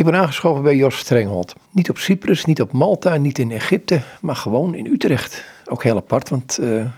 [0.00, 1.54] Ik ben aangeschoven bij Jos Strenghold.
[1.70, 5.44] Niet op Cyprus, niet op Malta, niet in Egypte, maar gewoon in Utrecht.
[5.66, 6.90] Ook heel apart, want uh, je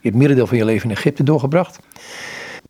[0.00, 1.78] hebt merendeel van je leven in Egypte doorgebracht.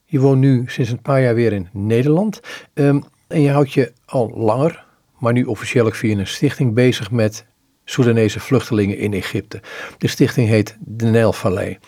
[0.04, 2.40] Je woont nu sinds een paar jaar weer in Nederland.
[2.74, 4.84] Um, en je houdt je al langer,
[5.18, 7.46] maar nu officieel via een stichting bezig met
[7.84, 9.60] Soedanese vluchtelingen in Egypte.
[9.98, 11.78] De stichting heet de Nijlvallei.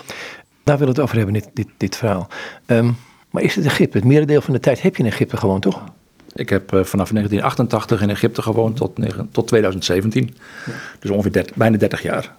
[0.64, 2.28] Daar we het over hebben, dit, dit, verhaal.
[2.66, 2.96] Um,
[3.30, 3.98] maar is het Egypte?
[3.98, 5.84] Het merendeel van de tijd heb je in Egypte gewoon, toch?
[6.34, 8.92] Ik heb uh, vanaf 1988 in Egypte gewoond tot,
[9.32, 10.34] tot 2017.
[10.66, 10.72] Ja.
[10.98, 12.34] Dus ongeveer bijna 30 jaar.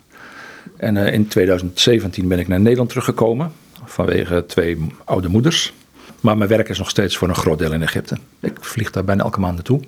[0.77, 3.51] En uh, in 2017 ben ik naar Nederland teruggekomen.
[3.85, 5.73] Vanwege twee oude moeders.
[6.19, 8.17] Maar mijn werk is nog steeds voor een groot deel in Egypte.
[8.39, 9.79] Ik vlieg daar bijna elke maand naartoe.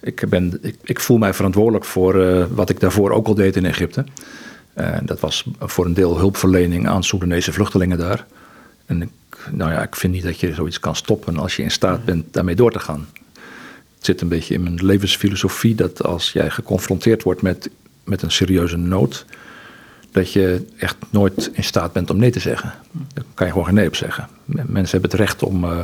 [0.00, 3.56] Ik, ben, ik, ik voel mij verantwoordelijk voor uh, wat ik daarvoor ook al deed
[3.56, 4.04] in Egypte.
[5.02, 8.26] dat was voor een deel hulpverlening aan Soedanese vluchtelingen daar.
[8.90, 9.10] En ik,
[9.50, 12.32] nou ja, ik vind niet dat je zoiets kan stoppen als je in staat bent
[12.32, 13.08] daarmee door te gaan.
[13.96, 17.70] Het zit een beetje in mijn levensfilosofie dat als jij geconfronteerd wordt met,
[18.04, 19.26] met een serieuze nood,
[20.12, 22.72] dat je echt nooit in staat bent om nee te zeggen.
[23.14, 24.28] Dan kan je gewoon geen nee op zeggen.
[24.44, 25.78] Mensen hebben het recht om, uh,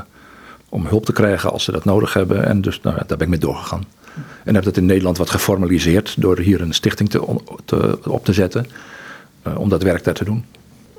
[0.69, 2.47] om hulp te krijgen als ze dat nodig hebben.
[2.47, 3.85] En dus nou ja, daar ben ik mee doorgegaan.
[4.45, 8.33] En heb dat in Nederland wat geformaliseerd door hier een stichting te, te op te
[8.33, 8.67] zetten.
[9.47, 10.45] Uh, om dat werk daar te doen.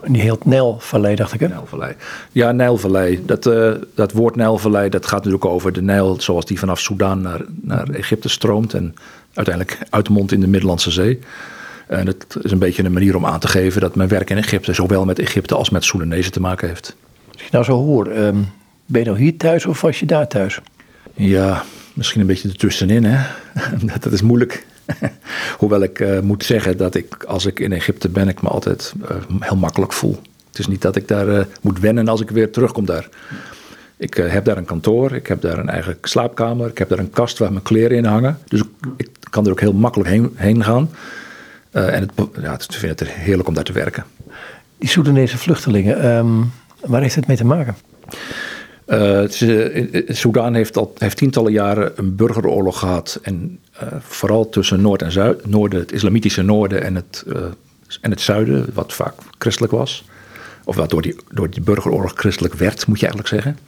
[0.05, 1.47] Die heet Nijlvallei, dacht ik hè?
[1.47, 1.95] Nijlvallei.
[2.31, 3.25] Ja, Nijlvallei.
[3.25, 7.21] Dat, uh, dat woord Nijlvallei, dat gaat natuurlijk over de Nijl zoals die vanaf Soudaan
[7.21, 8.73] naar, naar Egypte stroomt.
[8.73, 8.95] En
[9.33, 11.19] uiteindelijk uitmondt in de Middellandse Zee.
[11.87, 14.37] En het is een beetje een manier om aan te geven dat mijn werk in
[14.37, 16.95] Egypte zowel met Egypte als met Soedanezen te maken heeft.
[17.33, 18.47] Als je nou zo hoor, um,
[18.85, 20.59] ben je nou hier thuis of was je daar thuis?
[21.13, 23.25] Ja, misschien een beetje ertussenin hè.
[23.99, 24.65] dat is moeilijk.
[25.59, 28.93] Hoewel ik uh, moet zeggen dat ik, als ik in Egypte ben, ik me altijd
[29.01, 30.19] uh, heel makkelijk voel.
[30.47, 33.09] Het is niet dat ik daar uh, moet wennen als ik weer terugkom daar.
[33.97, 37.09] Ik heb daar een kantoor, ik heb daar een eigen slaapkamer, ik heb daar een
[37.09, 38.37] kast waar mijn kleren in hangen.
[38.47, 40.89] Dus ik, ik kan er ook heel makkelijk heen, heen gaan.
[41.71, 44.03] en het, ja, ik vind het heerlijk om daar te werken.
[44.77, 46.51] Die Soedanese vluchtelingen, um,
[46.85, 47.75] waar heeft het mee te maken?
[48.87, 49.23] Uh,
[50.07, 53.19] Soedan heeft, al, heeft tientallen jaren een burgeroorlog gehad.
[53.21, 55.45] En uh, vooral tussen Noord en Zuid.
[55.45, 57.41] Noorden, het islamitische noorden en het, uh,
[58.01, 60.05] en het zuiden, wat vaak christelijk was.
[60.63, 63.59] Of wat door die, door die burgeroorlog christelijk werd, moet je eigenlijk zeggen.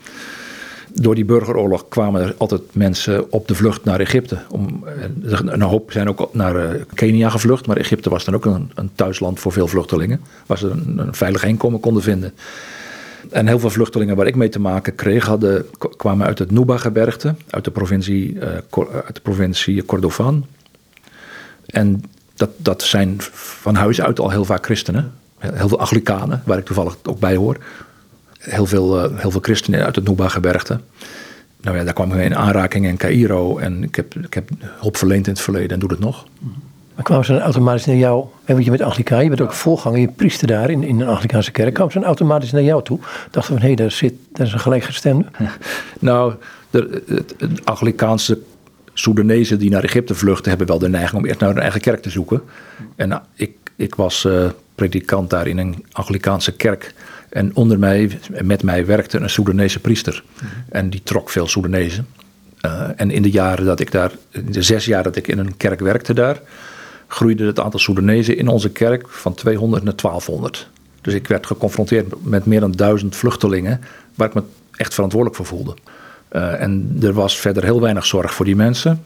[0.94, 4.38] Door die burgeroorlog kwamen er altijd mensen op de vlucht naar Egypte.
[4.50, 4.86] Om,
[5.46, 9.40] een hoop zijn ook naar Kenia gevlucht, maar Egypte was dan ook een, een thuisland
[9.40, 10.22] voor veel vluchtelingen.
[10.46, 12.34] Waar ze een, een veilig heenkomen konden vinden.
[13.32, 15.66] En heel veel vluchtelingen waar ik mee te maken kreeg, hadden,
[15.98, 18.42] kwamen uit het Nuba-gebergte, uit de provincie, uh,
[19.06, 20.46] uit de provincie Kordofan.
[21.66, 22.04] En
[22.36, 25.14] dat, dat zijn van huis uit al heel vaak christenen.
[25.38, 27.58] Heel veel Anglikanen, waar ik toevallig ook bij hoor.
[28.40, 30.80] Heel veel, uh, heel veel christenen uit het Nuba-gebergte.
[31.62, 33.58] Nou ja, daar kwam ik in aanraking in Cairo.
[33.58, 36.26] En ik heb, ik heb hulp verleend in het verleden en doe het nog.
[37.00, 39.54] Maar kwamen ze dan automatisch naar jou, en want je bent Anglikaan, je bent ook
[39.54, 42.84] voorganger, je priester daar in, in een Anglikaanse kerk, kwamen ze dan automatisch naar jou
[42.84, 43.00] toe?
[43.32, 45.26] Dachten van, hé, hey, daar zit, daar is een gelijkgestemde?
[46.00, 46.34] Nou,
[46.70, 47.04] de,
[47.64, 48.40] Anglikaanse
[48.94, 52.02] Soedanezen die naar Egypte vluchten, hebben wel de neiging om eerst naar hun eigen kerk
[52.02, 52.42] te zoeken.
[52.96, 54.46] En nou, ik, ik was uh,
[54.76, 56.94] predikant daar in een Anglikaanse kerk.
[57.30, 60.24] En onder mij, met mij werkte een Soedanese priester.
[60.70, 62.08] En die trok veel Soedanezen.
[62.66, 65.38] Uh, en in de jaren dat ik daar, in de zes jaar dat ik in
[65.38, 66.42] een kerk werkte daar,
[67.10, 70.68] groeide het aantal Soedanezen in onze kerk van 200 naar 1200.
[71.02, 73.82] Dus ik werd geconfronteerd met meer dan duizend vluchtelingen
[74.16, 74.44] waar ik me
[74.76, 75.76] echt verantwoordelijk voor voelde.
[76.32, 79.04] Uh, en er was verder heel weinig zorg voor die mensen.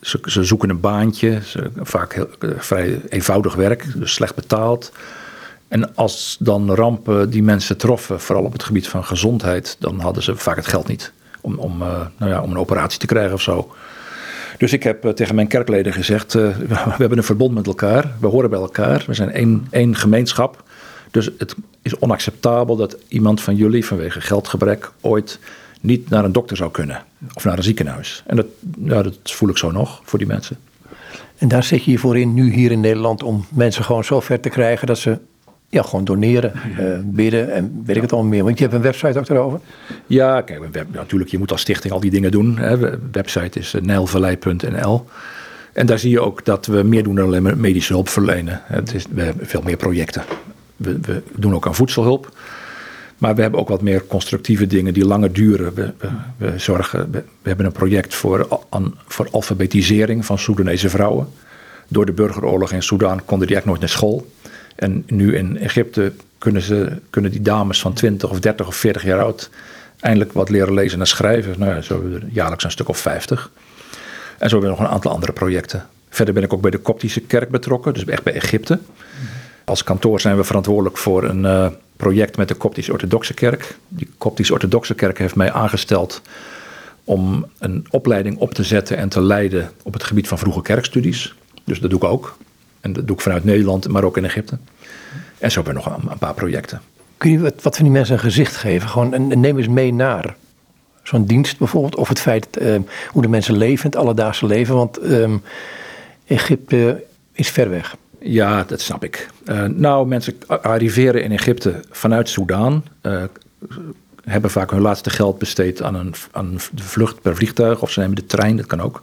[0.00, 4.92] Ze, ze zoeken een baantje, ze, vaak heel, uh, vrij eenvoudig werk, dus slecht betaald.
[5.68, 10.22] En als dan rampen die mensen troffen, vooral op het gebied van gezondheid, dan hadden
[10.22, 13.34] ze vaak het geld niet om, om, uh, nou ja, om een operatie te krijgen
[13.34, 13.74] of zo.
[14.58, 18.26] Dus ik heb tegen mijn kerkleden gezegd: uh, we hebben een verbond met elkaar, we
[18.26, 20.62] horen bij elkaar, we zijn één, één gemeenschap.
[21.10, 25.38] Dus het is onacceptabel dat iemand van jullie vanwege geldgebrek ooit
[25.80, 27.04] niet naar een dokter zou kunnen
[27.34, 28.22] of naar een ziekenhuis.
[28.26, 28.46] En dat,
[28.84, 30.56] ja, dat voel ik zo nog voor die mensen.
[31.38, 34.20] En daar zit je je voor in, nu hier in Nederland, om mensen gewoon zo
[34.20, 35.18] ver te krijgen dat ze
[35.72, 38.44] ja, gewoon doneren, uh, bidden en weet ik het allemaal meer.
[38.44, 39.60] Want je hebt een website ook erover.
[40.06, 42.58] Ja, kijk, web, natuurlijk, je moet als stichting al die dingen doen.
[42.58, 42.98] Hè.
[43.12, 45.06] Website is uh, nijlvallei.nl.
[45.72, 48.60] En daar zie je ook dat we meer doen dan alleen maar medische hulp verlenen.
[48.64, 50.22] Het is, we hebben veel meer projecten.
[50.76, 52.36] We, we, doen ook aan voedselhulp.
[53.18, 55.74] Maar we hebben ook wat meer constructieve dingen die langer duren.
[55.74, 61.26] We, we, we zorgen, we, hebben een project voor, an, voor alfabetisering van Soedanese vrouwen.
[61.88, 64.26] Door de burgeroorlog in Soedan konden die eigenlijk nooit naar school.
[64.76, 69.04] En nu in Egypte kunnen, ze, kunnen die dames van 20 of 30 of 40
[69.04, 69.50] jaar oud
[70.02, 71.54] eindelijk wat leren lezen en schrijven.
[71.58, 73.50] Nou ja, zo jaarlijks een stuk of 50.
[74.38, 75.86] En zo hebben we nog een aantal andere projecten.
[76.08, 78.78] Verder ben ik ook bij de Koptische kerk betrokken, dus echt bij Egypte.
[79.64, 81.66] Als kantoor zijn we verantwoordelijk voor een uh,
[81.96, 83.76] project met de Koptisch-Orthodoxe kerk.
[83.88, 86.22] Die Koptisch-Orthodoxe kerk heeft mij aangesteld
[87.04, 91.34] om een opleiding op te zetten en te leiden op het gebied van vroege kerkstudies.
[91.64, 92.36] Dus dat doe ik ook.
[92.82, 94.58] En dat doe ik vanuit Nederland, maar ook in Egypte.
[95.38, 96.80] En zo hebben we nog een, paar projecten.
[97.16, 98.88] Kun je wat, wat van die mensen een gezicht geven?
[98.88, 100.36] Gewoon, en, neem eens mee naar
[101.02, 101.96] zo'n dienst bijvoorbeeld.
[101.96, 102.76] Of het feit uh,
[103.10, 104.74] hoe de mensen leven, het alledaagse leven.
[104.74, 105.34] Want uh,
[106.26, 107.96] Egypte is ver weg.
[108.18, 109.28] Ja, dat snap ik.
[109.44, 112.84] Uh, nou, mensen arriveren in Egypte vanuit Soudaan.
[113.02, 113.22] Uh,
[114.24, 117.82] hebben vaak hun laatste geld besteed aan een, aan de vlucht per vliegtuig.
[117.82, 119.02] Of ze nemen de trein, dat kan ook.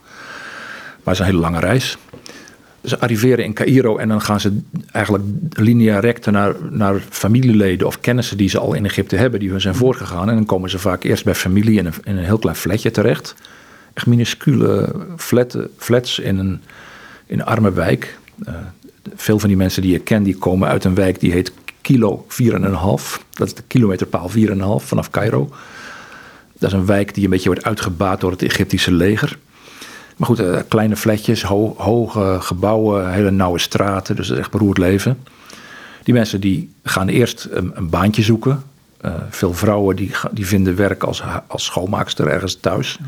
[1.03, 1.97] Maar het is een hele lange reis.
[2.83, 4.59] Ze arriveren in Cairo en dan gaan ze
[4.91, 9.49] eigenlijk linea recta naar, naar familieleden of kennissen die ze al in Egypte hebben, die
[9.49, 10.29] hun zijn voorgegaan.
[10.29, 12.91] En dan komen ze vaak eerst bij familie in een, in een heel klein flatje
[12.91, 13.35] terecht.
[13.93, 14.95] Echt minuscule
[15.77, 16.61] flats in een,
[17.25, 18.17] in een arme wijk.
[18.47, 18.55] Uh,
[19.15, 21.51] veel van die mensen die je kent, die komen uit een wijk die heet
[21.81, 22.37] Kilo 4,5.
[23.29, 24.35] Dat is de kilometerpaal 4,5
[24.85, 25.49] vanaf Cairo.
[26.57, 29.37] Dat is een wijk die een beetje wordt uitgebaat door het Egyptische leger.
[30.19, 34.15] Maar goed, uh, kleine flatjes, ho hoge gebouwen, hele nauwe straten.
[34.15, 35.17] Dus echt beroerd leven.
[36.03, 38.63] Die mensen die gaan eerst een, een baantje zoeken.
[39.01, 42.99] Uh, veel vrouwen die, die vinden werk als, als schoonmaakster ergens thuis.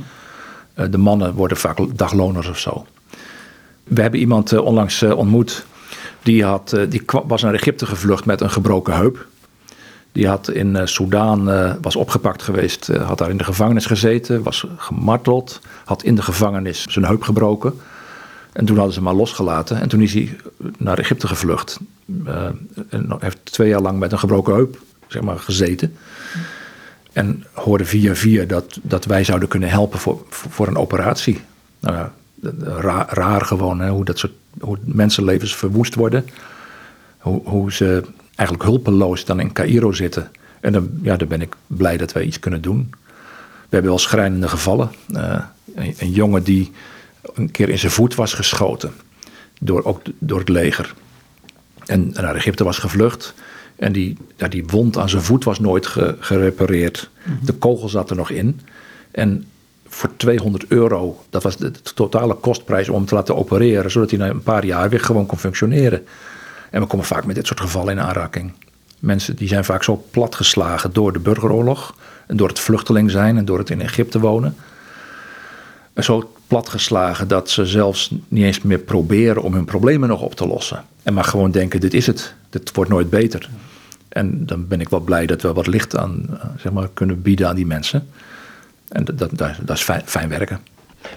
[0.75, 2.85] Uh, de mannen worden vaak dagloners of zo.
[3.83, 5.65] We hebben iemand onlangs ontmoet
[6.23, 9.27] die, had, eh, die was naar Egypte gevlucht met een gebroken heup.
[10.11, 14.65] Die had in uh, was opgepakt geweest, uh, had daar in de gevangenis gezeten, was
[14.77, 17.73] gemarteld, had in de gevangenis zijn heup gebroken.
[18.51, 20.35] En toen hadden ze hem maar losgelaten en toen is hij
[20.77, 21.79] naar Egypte gevlucht.
[22.89, 25.95] en heeft twee jaar lang met een gebroken heup zeg maar, gezeten.
[27.13, 31.41] En hoorde via via dat, dat wij zouden kunnen helpen voor, voor een operatie.
[31.79, 32.07] Nou
[33.07, 36.25] raar, gewoon, hoe dat soort hoe mensenlevens verwoest worden.
[37.17, 38.03] Hoe, hoe ze
[38.41, 40.31] eigenlijk hulpeloos dan in Cairo zitten.
[40.59, 42.89] En dan, ja, dan ben ik blij dat wij iets kunnen doen.
[43.69, 44.91] We hebben wel schrijnende gevallen.
[45.11, 45.43] Uh,
[45.75, 46.71] een, een, jongen die
[47.33, 48.91] een keer in zijn voet was geschoten.
[49.59, 50.93] Door, ook door het leger.
[51.85, 53.33] En naar Egypte was gevlucht.
[53.75, 55.87] En die, ja, die wond aan zijn voet was nooit
[56.19, 57.09] gerepareerd.
[57.23, 57.45] Mhm.
[57.45, 58.59] De kogel zat er nog in.
[59.11, 59.45] En
[59.87, 61.23] voor 200 euro.
[61.29, 64.65] Dat was de totale kostprijs om hem te laten opereren, zodat hij na een paar
[64.65, 66.05] jaar weer gewoon kon functioneren.
[66.71, 68.51] En we komen vaak met dit soort gevallen in aanraking.
[68.99, 71.95] Mensen die zijn vaak zo platgeslagen door de burgeroorlog
[72.27, 74.55] en door het vluchteling zijn en door het in Egypte wonen.
[75.95, 80.47] Zo platgeslagen dat ze zelfs niet eens meer proberen om hun problemen nog op te
[80.47, 80.83] lossen.
[81.03, 83.49] En maar gewoon denken, dit is het, dit wordt nooit beter.
[84.09, 87.21] En dan ben ik wel blij dat we wat licht aan eh, zeg maar, kunnen
[87.21, 88.07] bieden aan die mensen.
[88.87, 90.59] En dat, dat, dat is fijn, fijn werken.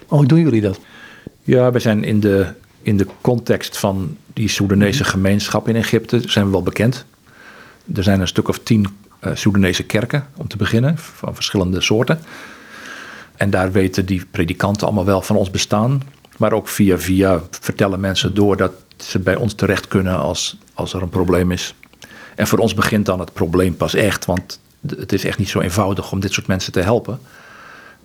[0.06, 0.80] hoe doen jullie dat?
[1.42, 2.46] Ja, we zijn in de,
[2.84, 7.04] in de context van die Soedanese gemeenschap in Egypte zijn we wel bekend.
[7.94, 8.86] Er zijn een stuk of tien
[9.20, 12.18] uh, Soedanese kerken, om te beginnen, van verschillende soorten.
[13.36, 16.02] En daar weten die predikanten allemaal wel van ons bestaan.
[16.36, 20.92] Maar ook via via vertellen mensen door dat ze bij ons terecht kunnen als, als
[20.92, 21.74] er een probleem is.
[22.34, 25.60] En voor ons begint dan het probleem pas echt, want het is echt niet zo
[25.60, 27.18] eenvoudig om dit soort mensen te helpen.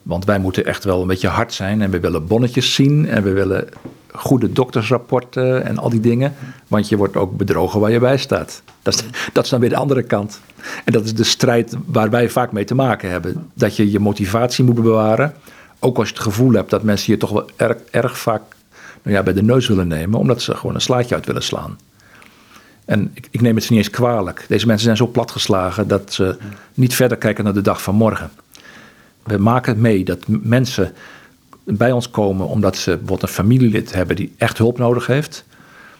[0.03, 3.23] Want wij moeten echt wel een beetje hard zijn en we willen bonnetjes zien en
[3.23, 3.67] we willen
[4.11, 6.33] goede doktersrapporten en al die dingen.
[6.67, 8.61] Want je wordt ook bedrogen waar je bij staat.
[8.81, 10.41] Dat is, dat dan weer de andere kant.
[10.85, 13.51] En dat is de strijd waar wij vaak mee te maken hebben.
[13.53, 15.33] Dat je je motivatie moet bewaren.
[15.79, 18.41] Ook als je het gevoel hebt dat mensen je toch wel erg, erg vaak
[19.01, 20.19] nou ja, bij de neus willen nemen.
[20.19, 21.77] Omdat ze gewoon een slaatje uit willen slaan.
[22.85, 24.45] En ik, ik neem het ze niet eens kwalijk.
[24.47, 26.37] Deze mensen zijn zo platgeslagen dat ze
[26.73, 28.31] niet verder kijken naar de dag van morgen
[29.29, 30.93] we maken mee dat mensen
[31.63, 35.43] bij ons komen omdat ze bijvoorbeeld een familielid hebben die echt hulp nodig heeft.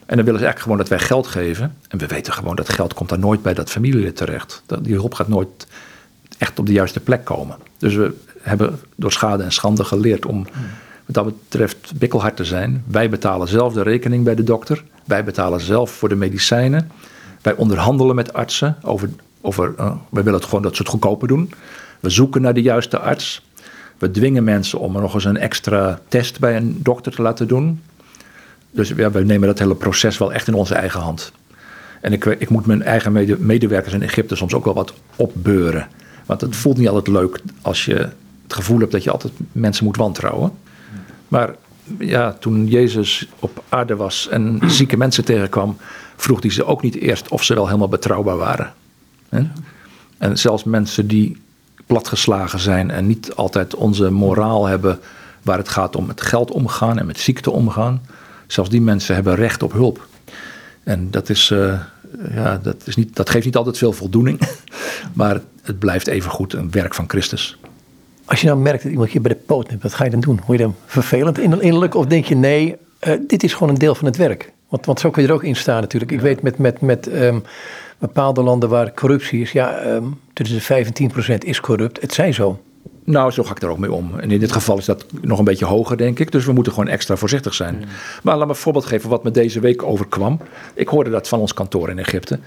[0.05, 1.75] En dan willen ze eigenlijk gewoon dat wij geld geven.
[1.88, 4.63] En we weten gewoon dat geld komt daar nooit bij dat familielid terecht.
[4.81, 5.67] Die hulp gaat nooit
[6.38, 7.57] echt op de juiste plek komen.
[7.77, 10.48] Dus we hebben door schade en schande geleerd om
[11.05, 12.83] wat dat betreft bikkelhard te zijn.
[12.88, 14.83] Wij betalen zelf de rekening bij de dokter.
[15.05, 16.91] Wij betalen zelf voor de medicijnen.
[17.41, 19.09] Wij onderhandelen met artsen over,
[19.41, 21.51] over uh, wij willen het gewoon dat ze het goedkoper doen.
[22.00, 23.41] We zoeken naar de juiste arts.
[23.98, 27.48] We dwingen mensen om er nog eens een extra test bij een dokter te laten
[27.48, 27.82] doen.
[28.72, 31.32] Dus we nemen dat hele proces wel echt in onze eigen hand.
[32.01, 35.88] En ik, ik moet mijn eigen medewerkers in Egypte soms ook wel wat opbeuren.
[36.25, 37.96] Want het voelt niet altijd leuk als je
[38.44, 40.51] het gevoel hebt dat je altijd mensen moet wantrouwen.
[41.27, 41.56] Maar
[42.00, 45.77] ja, toen Jezus op aarde was en zieke mensen tegenkwam,
[46.15, 48.74] vroeg hij ze ook niet eerst of ze wel helemaal betrouwbaar waren.
[50.18, 51.38] En zelfs mensen die
[51.89, 55.00] platgeslagen zijn en niet altijd onze moraal hebben
[55.41, 58.01] waar het gaat om met geld omgaan en met ziekte omgaan.
[58.48, 60.08] Zelfs die mensen hebben recht op hulp.
[60.84, 61.79] En dat, is, uh,
[62.34, 64.39] ja, dat, is niet, dat geeft niet altijd veel voldoening,
[65.13, 67.58] maar het blijft evengoed een werk van Christus.
[68.25, 70.19] Als je dan merkt dat iemand je bij de poot neemt, wat ga je dan
[70.19, 70.41] doen?
[70.46, 72.75] Word je dan vervelend innerlijk of denk je nee,
[73.08, 74.51] uh, dit is gewoon een deel van het werk?
[74.69, 76.11] Want, want zo kun je er ook in staan natuurlijk.
[76.11, 77.43] Ik weet met, met, met um,
[77.97, 82.01] bepaalde landen waar corruptie is, ja, um, tussen de 5 en 10% is corrupt.
[82.01, 82.59] Het zij zo.
[83.03, 84.19] Nou, zo ga ik er ook mee om.
[84.19, 86.31] En in dit geval is dat nog een beetje hoger, denk ik.
[86.31, 87.75] Dus we moeten gewoon extra voorzichtig zijn.
[87.75, 87.83] Mm.
[88.23, 90.39] Maar laat me een voorbeeld geven wat me deze week overkwam.
[90.73, 92.39] Ik hoorde dat van ons kantoor in Egypte.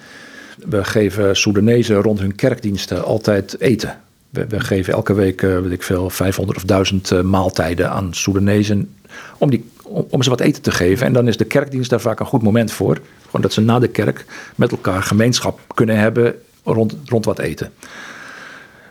[0.69, 4.01] We geven Soedanezen rond hun kerkdiensten altijd eten.
[4.31, 8.15] We, we geven elke week, uh, weet ik veel, 500 of 1000 uh, maaltijden aan
[8.15, 8.95] Soedanezen.
[9.39, 11.07] Om, die, om, ze wat eten te geven.
[11.07, 12.99] En dan is de kerkdienst daar vaak een goed moment voor.
[13.25, 16.35] Gewoon dat ze na de kerk met elkaar gemeenschap kunnen hebben
[16.65, 17.73] rond, rond wat eten.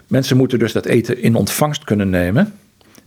[0.07, 2.53] Mensen moeten dus dat eten in ontvangst kunnen nemen.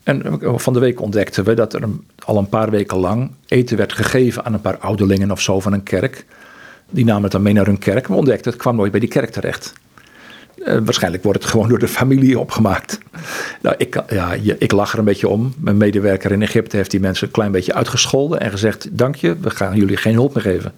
[0.03, 1.83] En van de week ontdekten we dat er
[2.25, 5.73] al een paar weken lang eten werd gegeven aan een paar ouderlingen of zo van
[5.73, 6.25] een kerk.
[6.91, 8.07] Die namen het dan mee naar hun kerk.
[8.07, 9.73] We ontdekten het kwam nooit bij die kerk terecht.
[10.57, 12.99] Uh, waarschijnlijk wordt het gewoon door de familie opgemaakt.
[13.63, 15.55] Nou, ik, ja, ik lach er een beetje om.
[15.59, 19.37] Mijn medewerker in Egypte heeft die mensen een klein beetje uitgescholden en gezegd: Dank je,
[19.41, 20.73] we gaan jullie geen hulp meer geven.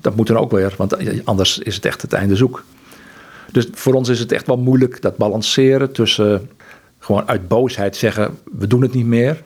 [0.00, 2.64] Dat moet dan ook weer, want anders is het echt het einde zoek.
[3.52, 6.50] Dus voor ons is het echt wel moeilijk dat balanceren tussen
[6.98, 9.42] gewoon uit boosheid zeggen we doen het niet meer.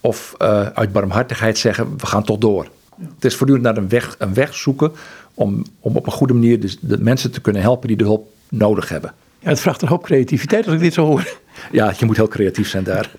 [0.00, 0.34] Of
[0.74, 2.66] uit barmhartigheid zeggen we gaan toch door.
[3.14, 4.92] Het is voortdurend naar een weg, een weg zoeken
[5.34, 8.28] om, om op een goede manier de, de mensen te kunnen helpen die de hulp
[8.48, 9.12] nodig hebben.
[9.38, 11.38] Ja, het vraagt een hoop creativiteit als ik dit zo hoor.
[11.72, 13.10] Ja, je moet heel creatief zijn daar.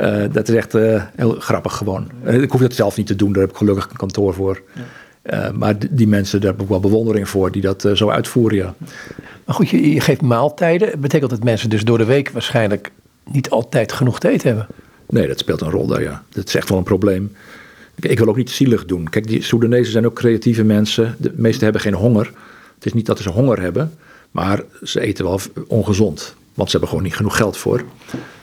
[0.00, 2.10] Uh, dat is echt uh, heel grappig gewoon.
[2.24, 4.62] ik hoef dat zelf niet te doen, daar heb ik gelukkig een kantoor voor.
[5.22, 8.74] Uh, maar die mensen, daar heb ik wel bewondering voor, die dat zo uitvoeren, ja.
[9.44, 10.90] Maar goed, je, je geeft maaltijden.
[10.90, 12.90] Dat betekent dat mensen dus door de week waarschijnlijk
[13.24, 14.66] niet altijd genoeg te eten hebben.
[15.08, 16.22] Nee, dat speelt een rol daar, ja.
[16.28, 17.32] Dat is echt wel een probleem.
[18.00, 19.08] Ik wil ook niet zielig doen.
[19.08, 21.16] Kijk, die Soedanezen zijn ook creatieve mensen.
[21.18, 22.32] De meesten hebben geen honger.
[22.74, 23.92] Het is niet dat ze honger hebben,
[24.36, 26.34] maar ze eten wel ongezond.
[26.54, 27.84] Want ze hebben gewoon niet genoeg geld voor.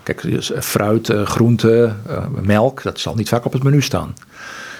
[0.03, 2.01] Kijk, dus, uh, fruit, groenten,
[2.41, 4.13] melk, dat zal niet vaak op het menu staan.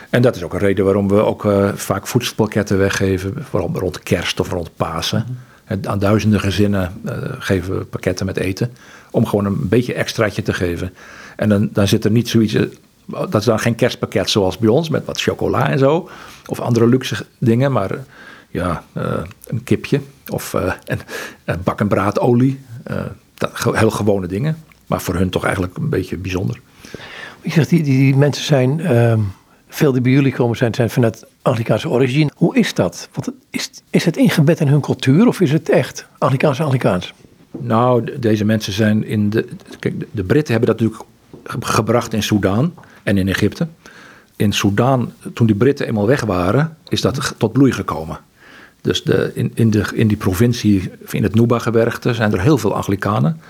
[0.10, 4.40] En dat is ook een reden waarom we ook vaak voedselpakketten weggeven, vooral rond kerst
[4.40, 5.38] of rond Pasen.
[5.84, 7.02] Aan duizenden gezinnen
[7.40, 8.72] geven we pakketten met eten,
[9.12, 10.94] om gewoon een beetje extraatje te geven.
[11.36, 12.64] En dan, dan zit er niet zoiets, eh,
[13.06, 16.10] dat is dan geen kerstpakket zoals bij ons, met wat chocola en zo,
[16.46, 17.92] of andere luxe dingen, maar
[18.54, 18.84] ja,
[19.48, 21.00] een kipje of een,
[21.46, 22.60] een bak en braadolie.
[23.72, 24.58] Heel gewone dingen,
[24.88, 26.60] maar voor hun toch eigenlijk een beetje bijzonder.
[27.42, 28.80] Je zegt, die, die, die mensen zijn...
[28.80, 29.14] Uh
[29.74, 32.32] veel die bij jullie komen zijn, zijn vanuit Anglikaanse origine.
[32.36, 33.10] Hoe is dat?
[33.14, 37.14] Want is, is het ingebed in hun cultuur of is het echt Anglikaans-Anglikaans?
[37.52, 39.48] Nou, deze mensen zijn in de.
[39.80, 41.10] Kijk, de Britten hebben dat natuurlijk
[41.60, 43.68] gebracht in Soudaan en in Egypte.
[44.36, 48.20] In Soudaan, toen die Britten eenmaal weg waren, is dat tot bloei gekomen.
[48.84, 52.76] Dus de, in, in, de, in die provincie, in het Nuba-gebergte, zijn er heel veel
[52.76, 53.42] Anglikanen.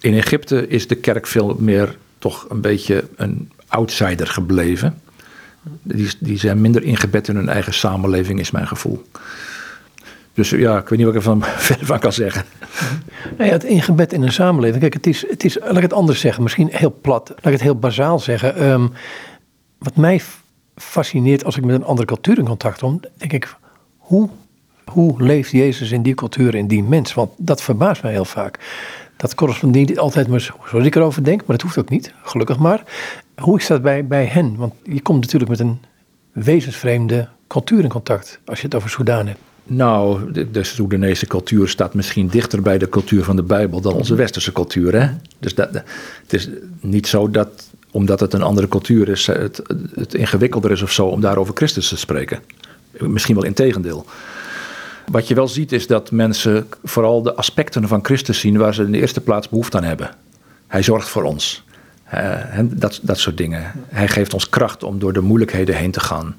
[0.00, 5.00] In Egypte is de kerk veel meer toch een beetje een outsider gebleven.
[5.82, 9.02] Die, die zijn minder ingebed in hun eigen samenleving, is mijn gevoel.
[10.34, 12.44] Dus ja, ik weet niet wat ik er van, verder van kan zeggen.
[13.36, 14.80] Nou ja, het ingebed in een samenleving.
[14.80, 17.52] Kijk, het is, het is, laat ik het anders zeggen, misschien heel plat, laat ik
[17.52, 18.64] het heel bazaal zeggen.
[18.64, 18.92] Um,
[19.78, 20.20] wat mij
[20.76, 23.56] fascineert als ik met een andere cultuur in contact kom, denk ik,
[24.06, 24.28] hoe,
[24.84, 27.14] hoe leeft Jezus in die cultuur, in die mens?
[27.14, 28.58] Want dat verbaast mij heel vaak.
[29.16, 32.58] Dat correspondeert niet altijd met zoals ik erover denk, maar dat hoeft ook niet, gelukkig
[32.58, 32.82] maar.
[33.36, 34.56] Hoe is dat bij, bij hen?
[34.56, 35.80] Want je komt natuurlijk met een
[36.32, 39.38] wezensvreemde cultuur in contact als je het over Soedan hebt.
[39.62, 43.92] Nou, de, de Soedanese cultuur staat misschien dichter bij de cultuur van de Bijbel dan
[43.92, 45.00] onze westerse cultuur.
[45.00, 45.08] Hè?
[45.38, 45.72] Dus dat,
[46.22, 46.48] het is
[46.80, 49.62] niet zo dat, omdat het een andere cultuur is, het,
[49.94, 52.40] het ingewikkelder is of zo om daar over Christus te spreken.
[52.98, 54.06] Misschien wel in tegendeel.
[55.10, 58.82] Wat je wel ziet is dat mensen vooral de aspecten van Christus zien waar ze
[58.82, 60.10] in de eerste plaats behoefte aan hebben.
[60.66, 61.64] Hij zorgt voor ons.
[62.14, 63.72] Uh, dat, dat soort dingen.
[63.88, 66.36] Hij geeft ons kracht om door de moeilijkheden heen te gaan.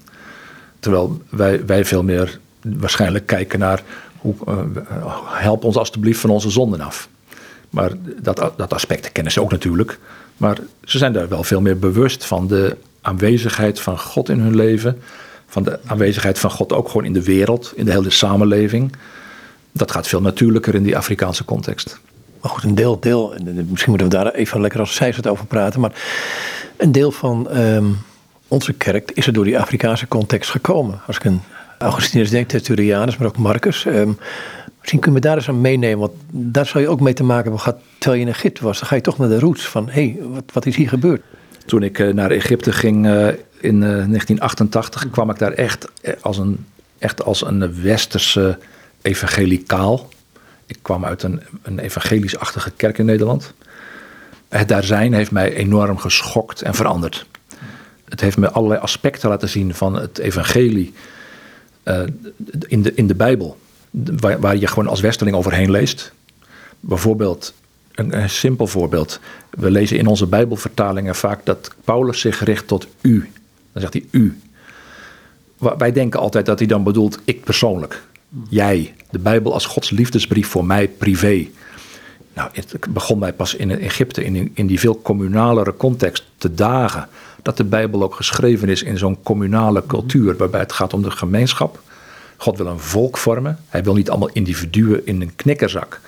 [0.79, 3.83] Terwijl wij, wij veel meer waarschijnlijk kijken naar
[4.17, 4.55] hoe, uh,
[5.25, 7.09] help ons alstublieft van onze zonden af.
[7.69, 9.99] Maar dat, dat aspect kennen ze ook natuurlijk.
[10.37, 14.55] Maar ze zijn daar wel veel meer bewust van de aanwezigheid van God in hun
[14.55, 15.01] leven.
[15.47, 18.95] Van de aanwezigheid van God ook gewoon in de wereld, in de hele samenleving.
[19.71, 21.99] Dat gaat veel natuurlijker in die Afrikaanse context.
[22.41, 23.33] Maar goed, een deel, deel
[23.69, 25.79] misschien moeten we daar even lekker als cijfers over praten.
[25.79, 25.91] Maar
[26.77, 27.97] een deel van um,
[28.47, 30.99] onze kerk is er door die Afrikaanse context gekomen.
[31.07, 31.41] Als ik een
[31.77, 33.85] Augustinus denk, Tertullianus, maar ook Marcus.
[33.85, 34.17] Um,
[34.79, 35.99] misschien kunnen we daar eens aan meenemen.
[35.99, 38.79] Want daar zal je ook mee te maken hebben terwijl je in Egypte was.
[38.79, 41.21] Dan ga je toch naar de roots van, hé, hey, wat, wat is hier gebeurd?
[41.67, 42.95] Toen ik naar Egypte ging
[43.59, 45.87] in 1988, kwam ik daar echt
[46.21, 46.65] als een,
[46.97, 48.57] echt als een westerse
[49.01, 50.09] evangelicaal.
[50.65, 53.53] Ik kwam uit een, een evangelisch-achtige kerk in Nederland.
[54.49, 57.25] Het daar zijn heeft mij enorm geschokt en veranderd.
[58.09, 60.93] Het heeft me allerlei aspecten laten zien van het evangelie
[62.67, 63.57] in, de, in de Bijbel.
[63.91, 66.11] Waar, waar, je gewoon als westerling overheen leest.
[66.79, 67.53] Bijvoorbeeld,
[67.97, 69.19] een, een, simpel voorbeeld.
[69.49, 73.31] We lezen in onze Bijbelvertalingen vaak dat Paulus zich richt tot u.
[73.71, 74.39] Dan zegt hij u.
[75.77, 78.03] Wij denken altijd dat hij dan bedoelt ik persoonlijk.
[78.49, 78.93] Jij.
[79.09, 81.47] De Bijbel als Gods liefdesbrief voor mij privé.
[82.33, 87.07] Nou, het begon mij pas in Egypte, in, in die veel communalere context, te dagen.
[87.41, 91.11] Dat de Bijbel ook geschreven is in zo'n communale cultuur, waarbij het gaat om de
[91.11, 91.81] gemeenschap.
[92.37, 93.59] God wil een volk vormen.
[93.67, 96.01] Hij wil niet allemaal individuen in een knikkerzak,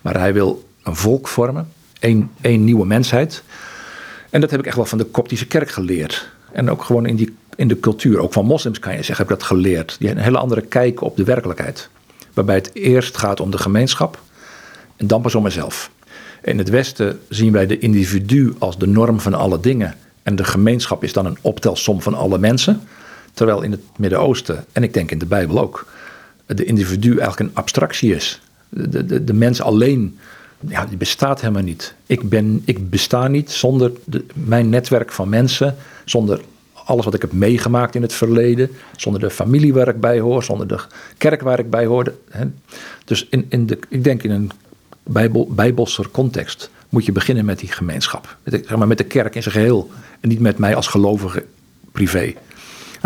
[0.00, 3.42] maar hij wil een volk vormen, één, één nieuwe mensheid.
[4.30, 6.28] En dat heb ik echt wel van de Koptische kerk geleerd.
[6.52, 9.30] En ook gewoon in, die, in de cultuur, ook van moslims kan je zeggen, heb
[9.34, 9.96] ik dat geleerd.
[9.98, 11.88] Die een hele andere kijk op de werkelijkheid.
[12.34, 14.20] Waarbij het eerst gaat om de gemeenschap
[14.96, 15.90] en dan pas om mezelf.
[16.42, 19.94] In het Westen zien wij de individu als de norm van alle dingen.
[20.22, 22.80] En de gemeenschap is dan een optelsom van alle mensen.
[23.32, 25.86] Terwijl in het Midden-Oosten, en ik denk in de Bijbel ook,
[26.46, 28.40] de individu eigenlijk een abstractie is.
[28.68, 30.18] De, de, de mens alleen,
[30.60, 31.94] ja, die bestaat helemaal niet.
[32.06, 36.40] Ik, ben, ik besta niet zonder de, mijn netwerk van mensen, zonder
[36.84, 40.44] alles wat ik heb meegemaakt in het verleden, zonder de familie waar ik bij hoor,
[40.44, 40.80] zonder de
[41.18, 42.14] kerk waar ik bij hoorde.
[43.04, 44.50] Dus in, in de, ik denk in een
[45.02, 48.36] bijbel, bijbelser context moet je beginnen met die gemeenschap.
[48.44, 49.90] Zeg maar, met de kerk in zijn geheel.
[50.20, 51.44] En niet met mij als gelovige
[51.92, 52.34] privé.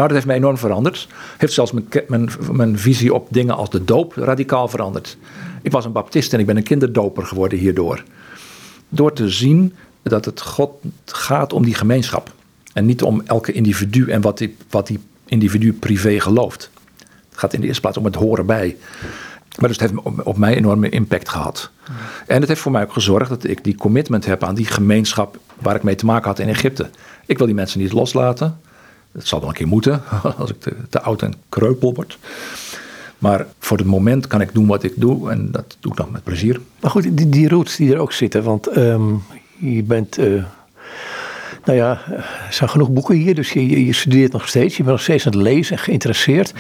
[0.01, 1.09] Nou, dat heeft mij enorm veranderd.
[1.37, 5.17] Heeft zelfs mijn, mijn, mijn visie op dingen als de doop radicaal veranderd.
[5.63, 8.03] Ik was een baptist en ik ben een kinderdoper geworden hierdoor.
[8.89, 10.71] Door te zien dat het God
[11.05, 12.33] gaat om die gemeenschap.
[12.73, 16.71] En niet om elke individu en wat die, wat die individu privé gelooft.
[17.29, 18.77] Het gaat in de eerste plaats om het horen bij.
[19.59, 21.71] Maar dus het heeft op, mij enorme impact gehad.
[22.27, 25.39] En het heeft voor mij ook gezorgd dat ik die commitment heb aan die gemeenschap
[25.59, 26.91] waar ik mee te maken had in Egypte.
[27.27, 28.61] Ik wil die mensen niet loslaten.
[29.13, 30.03] Dat zal wel een keer moeten
[30.39, 32.19] als ik te, oud en kreupel word.
[33.19, 36.11] Maar voor het moment kan ik doen wat ik doe en dat doe ik dan
[36.13, 36.61] met plezier.
[36.81, 39.23] Maar goed, die, die roots die er ook zitten, want um,
[39.59, 40.45] je bent, uh,
[41.65, 44.95] nou ja, er zijn genoeg boeken hier, dus je, je, studeert nog steeds, je bent
[44.95, 46.53] nog steeds aan het lezen en geïnteresseerd.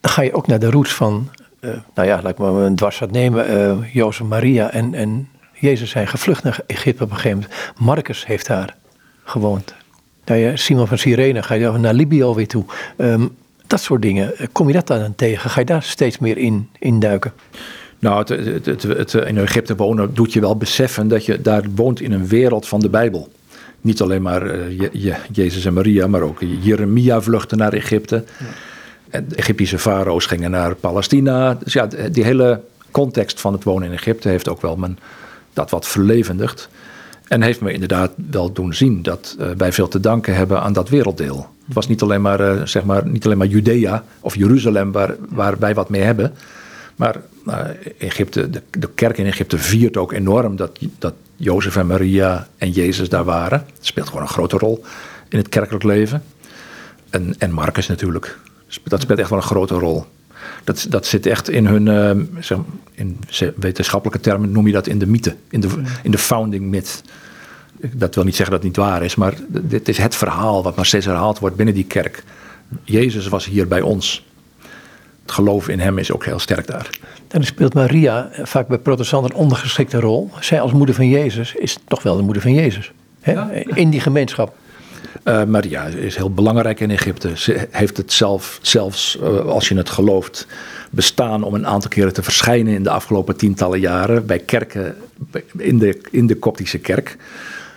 [0.00, 1.28] Dan ga je ook naar de roots van
[1.60, 5.90] uh, nou ja, laat ik maar een dwarsvat nemen, uh, Jozef Maria en, en Jezus
[5.90, 7.78] zijn gevlucht naar Egypte op een gegeven moment.
[7.78, 8.76] Marcus heeft daar
[9.24, 9.74] gewoond.
[10.30, 12.64] Nou ja, Simon van Sirene ga je naar Libië alweer toe.
[12.96, 13.30] Um,
[13.66, 15.50] dat soort dingen, kom je dat dan tegen?
[15.50, 17.32] Ga je daar steeds meer in, in duiken?
[17.98, 22.00] Nou, het, het, het, in Egypte wonen doet je wel beseffen dat je daar woont
[22.00, 23.28] in een wereld van de Bijbel.
[23.80, 28.24] Niet alleen maar uh, je, je, Jezus en Maria, maar ook Jeremia vluchtte naar Egypte.
[29.10, 29.20] Ja.
[29.20, 31.54] De Egyptische farao's gingen naar Palestina.
[31.64, 34.98] Dus ja, die hele context van het wonen in Egypte heeft ook wel men,
[35.52, 36.68] dat wat verlevendigd.
[37.30, 40.72] En heeft me inderdaad wel doen zien dat uh, wij veel te danken hebben aan
[40.72, 41.48] dat werelddeel.
[41.64, 45.14] Het was niet alleen maar, uh, zeg maar, niet alleen maar Judea of Jeruzalem waar,
[45.28, 46.34] waar wij wat mee hebben.
[46.96, 47.16] Maar
[47.46, 47.58] uh,
[47.98, 52.70] Egypte, de, de, kerk in Egypte viert ook enorm dat, dat Jozef en Maria en
[52.70, 53.58] Jezus daar waren.
[53.58, 54.84] Het speelt gewoon een grote rol
[55.28, 56.22] in het kerkelijk leven.
[57.10, 58.38] En, en Marcus natuurlijk.
[58.84, 60.04] Dat speelt echt wel een grote rol.
[60.64, 62.58] Dat, dat zit echt in hun, uh, zeg,
[62.94, 63.18] in
[63.56, 67.02] wetenschappelijke termen noem je dat in de mythe, in de, in de founding myth.
[67.92, 70.76] Dat wil niet zeggen dat het niet waar is, maar dit is het verhaal wat
[70.76, 72.24] maar steeds herhaald wordt binnen die kerk.
[72.84, 74.26] Jezus was hier bij ons.
[75.22, 76.90] Het geloof in hem is ook heel sterk daar.
[77.28, 80.30] Dan speelt Maria vaak bij protestanten een ondergeschikte rol.
[80.40, 82.92] Zij als moeder van Jezus is toch wel de moeder van Jezus.
[83.20, 83.54] Hè?
[83.54, 84.54] In die gemeenschap.
[85.24, 87.38] Uh, Maria is heel belangrijk in Egypte.
[87.38, 90.46] Ze heeft het zelf, zelfs, uh, als je het gelooft,
[90.90, 94.96] bestaan om een aantal keren te verschijnen in de afgelopen tientallen jaren bij kerken
[95.56, 97.16] in de, in de Koptische kerk.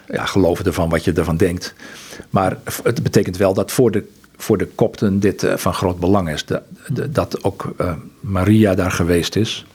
[0.07, 1.73] Ja, geloven ervan wat je ervan denkt.
[2.29, 4.03] Maar het betekent wel dat voor de,
[4.37, 6.45] voor de Kopten dit uh, van groot belang is.
[7.09, 7.75] Dat ook
[8.19, 9.65] Maria daar geweest is.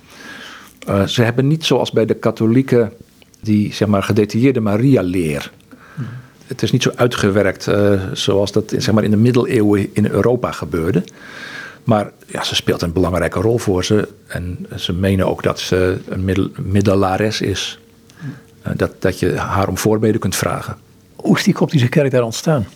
[1.07, 2.93] ze hebben niet zoals bij de katholieken
[3.41, 5.51] die zeg maar, gedetailleerde Maria-leer
[6.49, 10.53] het is niet zo uitgewerkt uh, zoals dat zeg maar, in de middeleeuwen in Europa
[10.53, 11.03] gebeurde.
[11.85, 14.09] Maar ja, ze speelt een belangrijke rol voor ze.
[14.27, 17.79] En ze menen ook dat ze een middel, middelares is.
[18.67, 20.77] Uh, dat, dat je haar om voorbeden kunt vragen.
[21.17, 22.67] Hoe is die Koptische kerk daar ontstaan?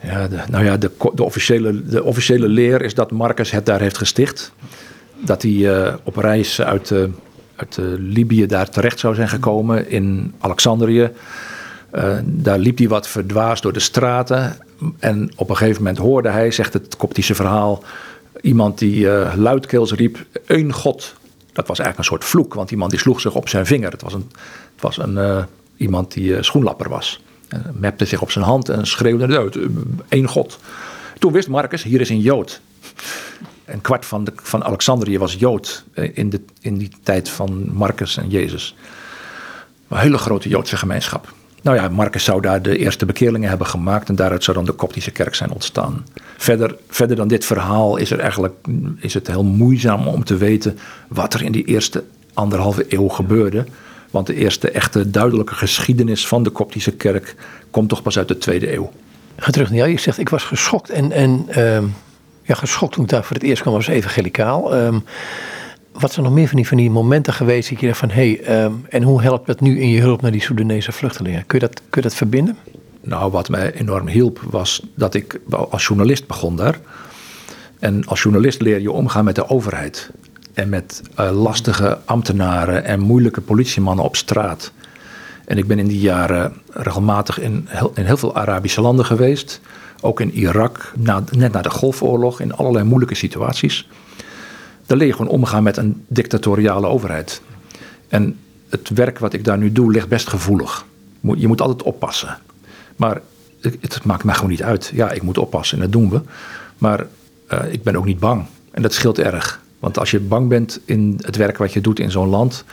[0.00, 3.80] Ja, de, nou ja, de, de, officiële, de officiële leer is dat Marcus het daar
[3.80, 4.52] heeft gesticht.
[5.24, 6.92] Dat hij uh, op reis uit,
[7.56, 11.10] uit Libië daar terecht zou zijn gekomen in Alexandrië
[11.94, 14.56] Uh, daar liep hij wat verdwaasd door de straten.
[14.98, 17.84] En op een gegeven moment hoorde hij, zegt het koptische verhaal,
[18.40, 21.14] iemand die uh, luidkeels riep: Eén God.
[21.52, 23.90] Dat was eigenlijk een soort vloek, want iemand die sloeg zich op zijn vinger.
[23.90, 24.30] Het was, een,
[24.74, 25.44] het was een, uh,
[25.76, 27.22] iemand die schoenlapper was.
[27.48, 29.58] En mepte zich op zijn hand en schreeuwde uit:
[30.08, 30.58] Eén God.
[31.18, 32.60] Toen wist Marcus: hier is een Jood.
[33.64, 38.16] Een kwart van, de, van Alexandrië was Jood in, de, in die tijd van Marcus
[38.16, 38.76] en Jezus.
[39.88, 41.32] Een hele grote Joodse gemeenschap.
[41.62, 44.72] Nou ja, Marcus zou daar de eerste bekeerlingen hebben gemaakt en daaruit zou dan de
[44.72, 46.04] Koptische kerk zijn ontstaan.
[46.36, 48.54] Verder, verder dan dit verhaal is, er eigenlijk,
[48.98, 53.64] is het heel moeizaam om te weten wat er in die eerste anderhalve eeuw gebeurde.
[54.10, 57.34] Want de eerste echte duidelijke geschiedenis van de Koptische kerk
[57.70, 58.92] komt toch pas uit de tweede eeuw.
[59.36, 59.90] Ga terug naar jou.
[59.90, 61.78] Je zegt, ik was geschokt en, en uh,
[62.42, 64.76] ja, geschokt toen ik daar voor het eerst kwam was evangelicaal.
[64.76, 65.04] Um,
[65.92, 68.38] wat zijn nog meer van die, van die momenten geweest dat je dacht van hé,
[68.44, 71.46] hey, um, en hoe helpt dat nu in je hulp naar die Soedanese vluchtelingen?
[71.46, 72.56] Kun je dat, kun je dat verbinden?
[73.00, 76.78] Nou, wat mij enorm hielp was dat ik als journalist begon daar.
[77.78, 80.10] En als journalist leer je omgaan met de overheid.
[80.54, 84.72] En met uh, lastige ambtenaren en moeilijke politiemannen op straat.
[85.44, 89.60] En ik ben in die jaren regelmatig in heel, in heel veel Arabische landen geweest.
[90.00, 90.92] Ook in Irak,
[91.30, 93.88] net na de Golfoorlog, in allerlei moeilijke situaties.
[94.90, 97.42] Dan leer je gewoon omgaan met een dictatoriale overheid.
[98.08, 100.84] En het werk wat ik daar nu doe ligt best gevoelig.
[101.20, 102.38] Je moet altijd oppassen.
[102.96, 103.20] Maar
[103.60, 104.90] het maakt mij gewoon niet uit.
[104.94, 106.20] Ja, ik moet oppassen en dat doen we.
[106.78, 107.06] Maar
[107.52, 108.46] uh, ik ben ook niet bang.
[108.70, 109.60] En dat scheelt erg.
[109.78, 112.64] Want als je bang bent in het werk wat je doet in zo'n land,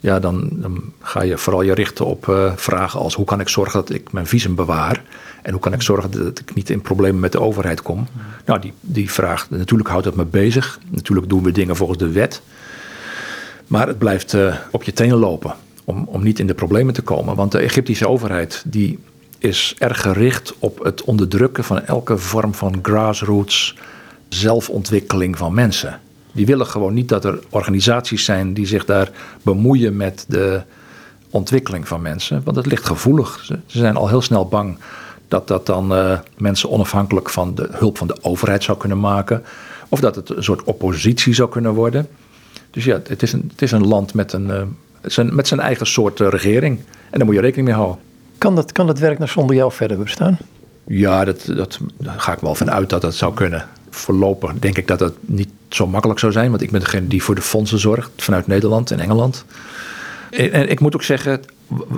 [0.00, 3.48] ja, dan, dan, ga je vooral je richten op uh, vragen als hoe kan ik
[3.48, 5.02] zorgen dat ik mijn visum bewaar
[5.42, 8.06] en hoe kan ik zorgen dat ik niet in problemen met de overheid kom.
[8.44, 10.78] Nou, die, die vraag, natuurlijk houdt dat me bezig.
[10.90, 12.42] Natuurlijk doen we dingen volgens de wet.
[13.66, 17.02] Maar het blijft uh, op je tenen lopen om, om niet in de problemen te
[17.02, 17.34] komen.
[17.34, 18.98] Want de Egyptische overheid die
[19.38, 23.76] is erg gericht op het onderdrukken van elke vorm van grassroots
[24.28, 26.00] zelfontwikkeling van mensen.
[26.38, 29.10] Die willen gewoon niet dat er organisaties zijn die zich daar
[29.42, 30.62] bemoeien met de
[31.30, 32.40] ontwikkeling van mensen.
[32.44, 33.44] Want het ligt gevoelig.
[33.44, 34.78] Ze zijn al heel snel bang
[35.28, 39.42] dat dat dan uh, mensen onafhankelijk van de hulp van de overheid zou kunnen maken.
[39.88, 42.08] Of dat het een soort oppositie zou kunnen worden.
[42.70, 44.62] Dus ja, het is een, het is een land met, een, uh,
[45.02, 46.78] zijn, met zijn eigen soort uh, regering.
[47.10, 47.98] En daar moet je rekening mee houden.
[48.38, 50.38] Kan dat, kan dat werk nou zonder jou verder bestaan?
[50.86, 54.76] Ja, dat, dat, daar ga ik wel van uit dat dat zou kunnen voorlopig denk
[54.78, 56.50] ik dat dat niet zo makkelijk zou zijn.
[56.50, 59.44] Want ik ben degene die voor de fondsen zorgt vanuit Nederland en Engeland.
[60.30, 61.40] En ik moet ook zeggen,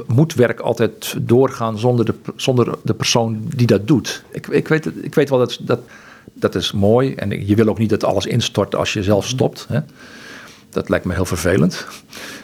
[0.06, 4.24] moet werk altijd doorgaan zonder de, zonder de persoon die dat doet.
[4.30, 5.80] Ik, ik, weet, ik weet wel dat, dat
[6.40, 7.14] dat is mooi.
[7.14, 9.66] En je wil ook niet dat alles instort als je zelf stopt.
[9.68, 9.80] Hè?
[10.70, 11.86] Dat lijkt me heel vervelend.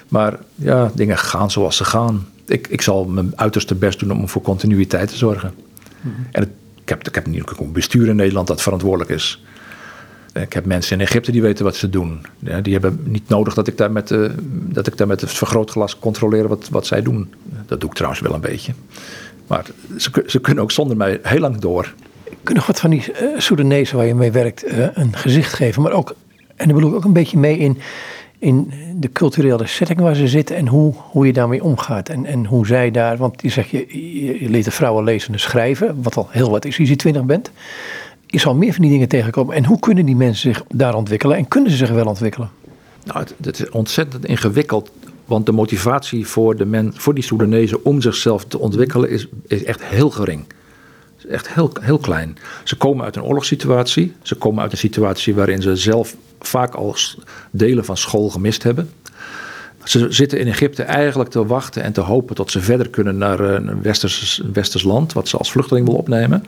[0.08, 2.26] Maar ja, dingen gaan zoals ze gaan.
[2.44, 5.54] Ik, ik zal mijn uiterste best doen om voor continuïteit te zorgen.
[6.00, 6.14] Mhm.
[6.30, 6.50] En het
[6.86, 9.42] ik heb, ik heb een bestuur in Nederland dat verantwoordelijk is.
[10.32, 12.26] Ik heb mensen in Egypte die weten wat ze doen.
[12.62, 15.98] Die hebben niet nodig dat ik daar met, uh, dat ik daar met het vergrootglas
[15.98, 17.34] controleer wat, wat zij doen.
[17.66, 18.72] Dat doe ik trouwens wel een beetje.
[19.46, 21.94] Maar ze, ze kunnen ook zonder mij heel lang door.
[22.24, 25.52] Kun je nog wat van die uh, Soedanezen waar je mee werkt uh, een gezicht
[25.52, 25.82] geven?
[25.82, 26.14] Maar ook,
[26.56, 27.78] en daar bedoel ik ook een beetje mee in
[28.38, 32.08] in de culturele setting waar ze zitten en hoe, hoe je daarmee omgaat.
[32.08, 36.02] En, en hoe zij daar, want je zegt je, leert de vrouwen lezen en schrijven,
[36.02, 37.50] wat al heel wat is als je twintig bent.
[38.26, 39.54] Is al meer van die dingen tegenkomen.
[39.54, 42.50] En hoe kunnen die mensen zich daar ontwikkelen en kunnen ze zich wel ontwikkelen?
[43.04, 44.90] Nou, het, het is ontzettend ingewikkeld.
[45.24, 49.64] Want de motivatie voor, de men, voor die Soedanezen om zichzelf te ontwikkelen is, is
[49.64, 50.44] echt heel gering.
[51.30, 52.38] Echt heel, heel klein.
[52.64, 54.14] Ze komen uit een oorlogssituatie.
[54.22, 56.96] Ze komen uit een situatie waarin ze zelf vaak al
[57.50, 58.90] delen van school gemist hebben.
[59.84, 63.40] Ze zitten in Egypte eigenlijk te wachten en te hopen tot ze verder kunnen naar
[63.40, 66.44] eh, een westers, westers land, wat ze als vluchteling willen opnemen.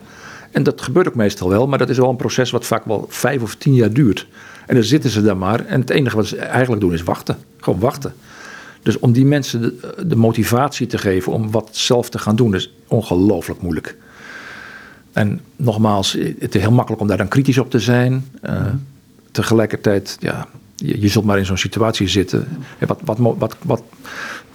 [0.51, 3.05] En dat gebeurt ook meestal wel, maar dat is wel een proces wat vaak wel
[3.09, 4.27] vijf of tien jaar duurt.
[4.65, 7.37] En dan zitten ze daar maar en het enige wat ze eigenlijk doen is wachten.
[7.57, 8.13] Gewoon wachten.
[8.83, 12.73] Dus om die mensen de motivatie te geven om wat zelf te gaan doen, is
[12.87, 13.97] ongelooflijk moeilijk.
[15.13, 18.25] En nogmaals, het is heel makkelijk om daar dan kritisch op te zijn.
[18.43, 18.65] Uh,
[19.31, 22.47] tegelijkertijd, ja, je, je zult maar in zo'n situatie zitten.
[22.87, 23.83] Wat, wat, wat, wat,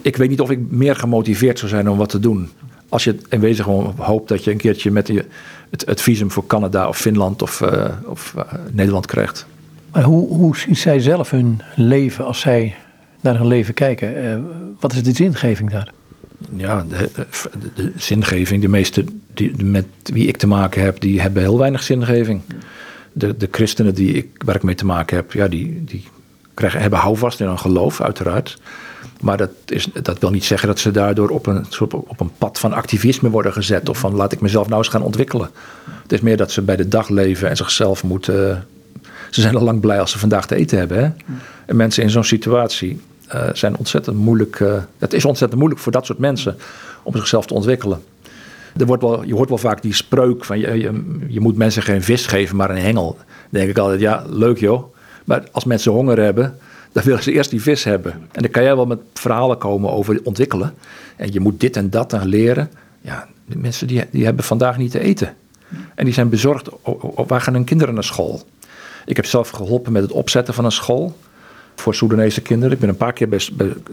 [0.03, 2.49] ik weet niet of ik meer gemotiveerd zou zijn om wat te doen.
[2.89, 5.25] Als je in wezen gewoon hoopt dat je een keertje met je,
[5.71, 9.47] het, het visum voor Canada of Finland of, uh, of uh, Nederland krijgt.
[9.93, 12.75] Maar hoe, hoe zien zij zelf hun leven als zij
[13.21, 14.47] naar hun leven kijken?
[14.81, 15.93] Wat is de zingeving daar?
[16.57, 19.05] Ja, de, de, de zingeving, de meeste
[19.35, 22.41] die, met wie ik te maken heb, die hebben heel weinig zingeving
[23.15, 26.05] de, de christenen die ik, waar ik mee te maken heb, ja, die, die
[26.55, 28.59] krijgen, hebben houvast in hun geloof, uiteraard.
[29.21, 32.59] Maar dat, is, dat wil niet zeggen dat ze daardoor op een, op een pad
[32.59, 33.89] van activisme worden gezet.
[33.89, 35.51] Of van laat ik mezelf nou eens gaan ontwikkelen.
[36.03, 38.67] Het is meer dat ze bij de dag leven en zichzelf moeten.
[39.31, 40.99] Ze zijn al lang blij als ze vandaag te eten hebben.
[40.99, 41.11] Hè?
[41.67, 43.01] En mensen in zo'n situatie
[43.35, 44.61] uh, zijn ontzettend moeilijk.
[44.61, 46.57] Uh, het is ontzettend moeilijk voor dat soort mensen
[47.03, 48.03] om zichzelf te ontwikkelen.
[48.77, 50.93] Er wordt wel, je hoort wel vaak die spreuk van je,
[51.29, 53.17] je, moet mensen geen vis geven, maar een hengel.
[53.17, 53.27] Dan
[53.61, 54.95] denk ik altijd, ja, leuk joh.
[55.25, 56.59] Maar als mensen honger hebben,
[56.93, 58.13] dan willen ze eerst die vis hebben.
[58.13, 60.75] En dan kan jij wel met verhalen komen over ontwikkelen.
[61.17, 62.71] En je moet dit en dat en leren.
[63.01, 65.35] Ja, de mensen die, die hebben vandaag niet te eten.
[65.95, 66.69] En die zijn bezorgd,
[67.27, 68.43] waar gaan hun kinderen naar school?
[69.07, 71.17] Ik heb zelf geholpen met het opzetten van een school
[71.77, 72.75] voor Soedanese kinderen.
[72.75, 73.41] Ik ben een paar keer bij,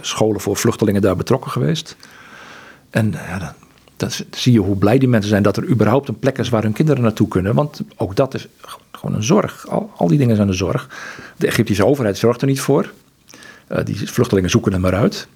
[0.01, 1.95] scholen voor vluchtelingen daar betrokken geweest.
[2.89, 3.55] En ja,
[3.97, 6.63] dan, zie je hoe blij die mensen zijn dat er überhaupt een plek is waar
[6.63, 7.55] hun kinderen naartoe kunnen.
[7.55, 8.47] Want ook dat is
[8.91, 9.67] gewoon een zorg.
[9.95, 10.89] Al, die dingen zijn een zorg.
[11.37, 12.91] De Egyptische overheid zorgt er niet voor.
[13.71, 15.27] Uh, die vluchtelingen zoeken er maar uit.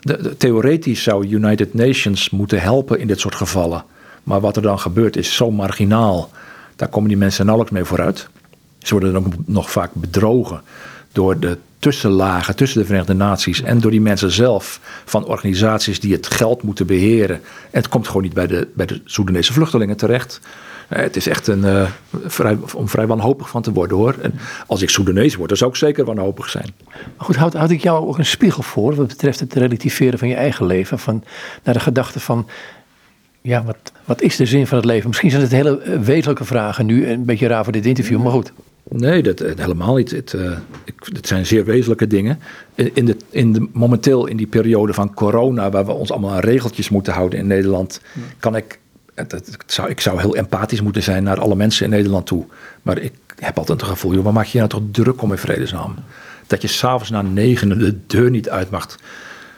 [0.00, 3.84] De, theoretisch zou United Nations moeten helpen in dit soort gevallen.
[4.22, 6.30] Maar wat er dan gebeurt is zo marginaal.
[6.76, 8.28] Daar komen die mensen nauwelijks mee vooruit.
[8.78, 10.60] Ze worden dan ook nog vaak bedrogen
[11.16, 16.12] door de tussenlagen tussen de Verenigde Naties en door die mensen zelf van organisaties die
[16.12, 17.36] het geld moeten beheren.
[17.36, 20.40] En het komt gewoon niet bij de, bij de Soedanese vluchtelingen terecht.
[20.88, 21.88] Eh, het is echt een, uh,
[22.24, 24.14] vrij, om vrij wanhopig van te worden hoor.
[24.20, 24.34] En
[24.66, 26.74] als ik Soedanees word, dan zou ik zeker wanhopig zijn.
[26.92, 30.28] Maar goed, houd, houd ik jou ook een spiegel voor wat betreft het relativeren van
[30.28, 30.98] je eigen leven?
[30.98, 31.24] Van,
[31.64, 32.46] naar de gedachte van,
[33.40, 35.08] ja, wat, wat is de zin van het leven?
[35.08, 38.32] Misschien zijn het hele eh, wezenlijke vragen nu, een beetje raar voor dit interview, maar
[38.32, 38.52] goed.
[38.88, 40.10] Nee, dat, helemaal niet.
[40.10, 40.58] Het, uh,
[41.12, 42.38] het zijn zeer wezenlijke dingen.
[42.74, 46.40] In de, in de, momenteel in die periode van corona, waar we ons allemaal aan
[46.40, 48.00] regeltjes moeten houden in Nederland,
[48.38, 48.78] kan ik
[49.14, 52.44] het, zou, ik zou heel empathisch moeten zijn naar alle mensen in Nederland toe.
[52.82, 55.38] Maar ik heb altijd het gevoel, joh, waar maak je nou toch druk om in
[55.38, 55.94] vredesnaam?
[56.46, 58.98] Dat je s'avonds na negen de deur niet uit mag.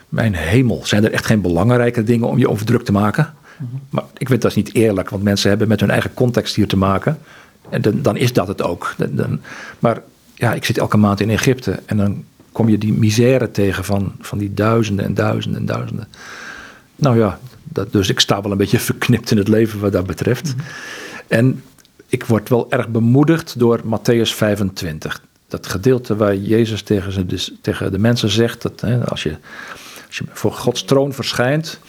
[0.09, 3.35] Mijn hemel, zijn er echt geen belangrijke dingen om je over druk te maken?
[3.57, 3.67] Mhm.
[3.91, 6.69] Maar ik vind dat is niet eerlijk, want mensen hebben met hun eigen context hier
[6.69, 7.19] te maken.
[7.71, 8.95] En dan, dan is dat het ook.
[9.11, 9.41] Dan,
[9.79, 10.03] maar
[10.35, 14.13] ja, ik zit elke maand in Egypte en dan kom je die misère tegen van,
[14.21, 16.09] van die duizenden en duizenden en duizenden.
[16.97, 20.07] Nou ja, dat, dus ik sta wel een beetje verknipt in het leven wat dat
[20.07, 20.55] betreft.
[20.57, 20.65] Mhm.
[21.29, 21.63] En
[22.07, 25.23] ik word wel erg bemoedigd door Matthäus 25.
[25.49, 29.37] Dat gedeelte waar Jezus tegen, ze, dus, tegen de mensen zegt dat hè, als, je,
[30.07, 31.81] als je voor Gods troon verschijnt,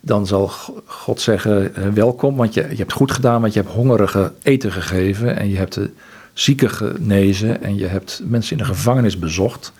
[0.00, 0.48] dan zal
[0.84, 4.72] God zeggen: eh, Welkom, want je, je hebt goed gedaan, want je hebt hongerigen eten
[4.72, 5.90] gegeven en je hebt de
[6.32, 9.72] zieken genezen en je hebt mensen in de gevangenis bezocht.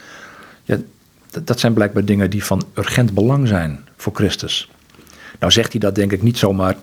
[0.64, 0.78] Ja,
[1.44, 4.70] dat zijn blijkbaar dingen die van urgent belang zijn voor Christus.
[5.38, 6.76] Nou zegt hij dat denk ik niet zomaar.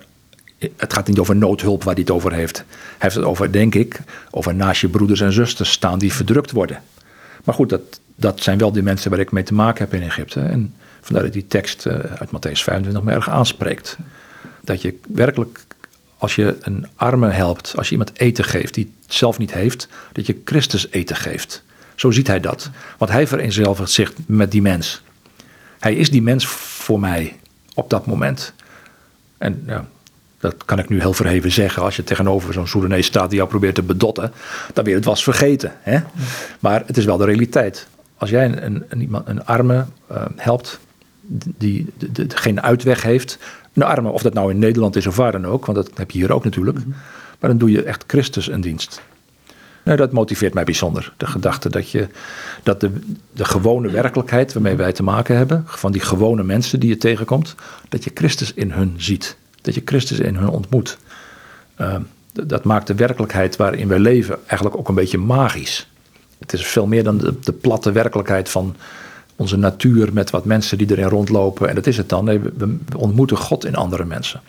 [0.76, 2.56] Het gaat niet over noodhulp waar hij het over heeft.
[2.56, 2.66] Hij
[2.98, 6.82] heeft het over, denk ik, over naast je broeders en zusters staan die verdrukt worden.
[7.44, 10.06] Maar goed, dat, dat zijn wel die mensen waar ik mee te maken heb in
[10.06, 10.40] Egypte.
[10.40, 13.96] En vandaar dat die tekst eh, uit Matthäus 25 me erg aanspreekt.
[14.60, 15.64] Dat je werkelijk,
[16.18, 19.88] als je een arme helpt, als je iemand eten geeft die het zelf niet heeft,
[20.12, 21.62] dat je Christus eten geeft.
[21.94, 22.70] Zo ziet hij dat.
[22.98, 25.02] Want hij vereenzelvigt zich met die mens.
[25.78, 27.36] Hij is die mens voor mij
[27.74, 28.52] op dat moment.
[29.38, 29.88] En ja,
[30.38, 31.82] dat kan ik nu heel verheven zeggen.
[31.82, 34.32] Als je tegenover zo'n Soedanees staat die jou probeert te bedotten,
[34.72, 35.72] dan weer het was vergeten.
[35.80, 36.00] Hè?
[36.60, 37.86] Maar het is wel de realiteit.
[38.16, 40.80] Als jij een, een, een arme uh, helpt
[41.56, 43.38] die de, geen uitweg heeft.
[43.72, 46.10] Een arme, of dat nou in Nederland is of waar dan ook, want dat heb
[46.10, 46.78] je hier ook natuurlijk.
[46.78, 46.88] Mhm.
[47.40, 49.02] Maar dan doe je echt Christus een dienst.
[49.84, 51.12] Nou, dat motiveert mij bijzonder.
[51.16, 52.08] De gedachte dat, je,
[52.62, 52.90] dat de,
[53.32, 57.54] de gewone werkelijkheid waarmee wij te maken hebben, van die gewone mensen die je tegenkomt,
[57.88, 59.36] dat je Christus in hun ziet.
[59.60, 60.98] Dat je Christus in hun ontmoet.
[61.80, 61.96] Uh,
[62.32, 65.88] dat maakt de werkelijkheid waarin wij leven eigenlijk ook een beetje magisch.
[66.38, 68.76] Het is veel meer dan de, de, platte werkelijkheid van
[69.36, 71.68] onze natuur met wat mensen die erin rondlopen.
[71.68, 72.24] En dat is het dan.
[72.24, 74.40] Nee, we, ontmoeten God in andere mensen.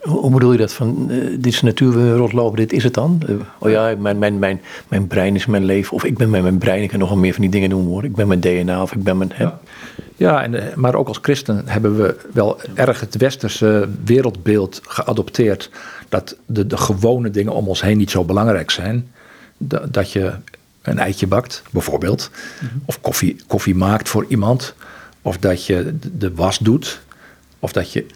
[0.00, 0.72] Hoe bedoel je dat?
[0.72, 3.22] Van, uh, dit is natuur, we rondlopen, dit is het dan?
[3.28, 5.92] Uh, oh ja, mijn, mijn, mijn, mijn brein is mijn leven.
[5.92, 8.04] Of ik ben met mijn brein, ik kan nog meer van die dingen doen hoor.
[8.04, 9.30] Ik ben mijn DNA of ik ben mijn...
[9.34, 9.44] Hè?
[9.44, 9.58] Ja,
[10.16, 15.70] ja en, eh, maar ook als christen hebben we wel erg het westerse wereldbeeld geadopteerd.
[16.08, 19.08] Dat de, de gewone dingen om ons heen niet zo belangrijk zijn.
[19.58, 20.32] Dat, dat je
[20.88, 22.30] een eitje bakt, bijvoorbeeld.
[22.84, 24.74] Of koffie, koffie maakt voor iemand.
[25.22, 27.00] Of dat je de was doet.
[27.58, 28.06] Of dat je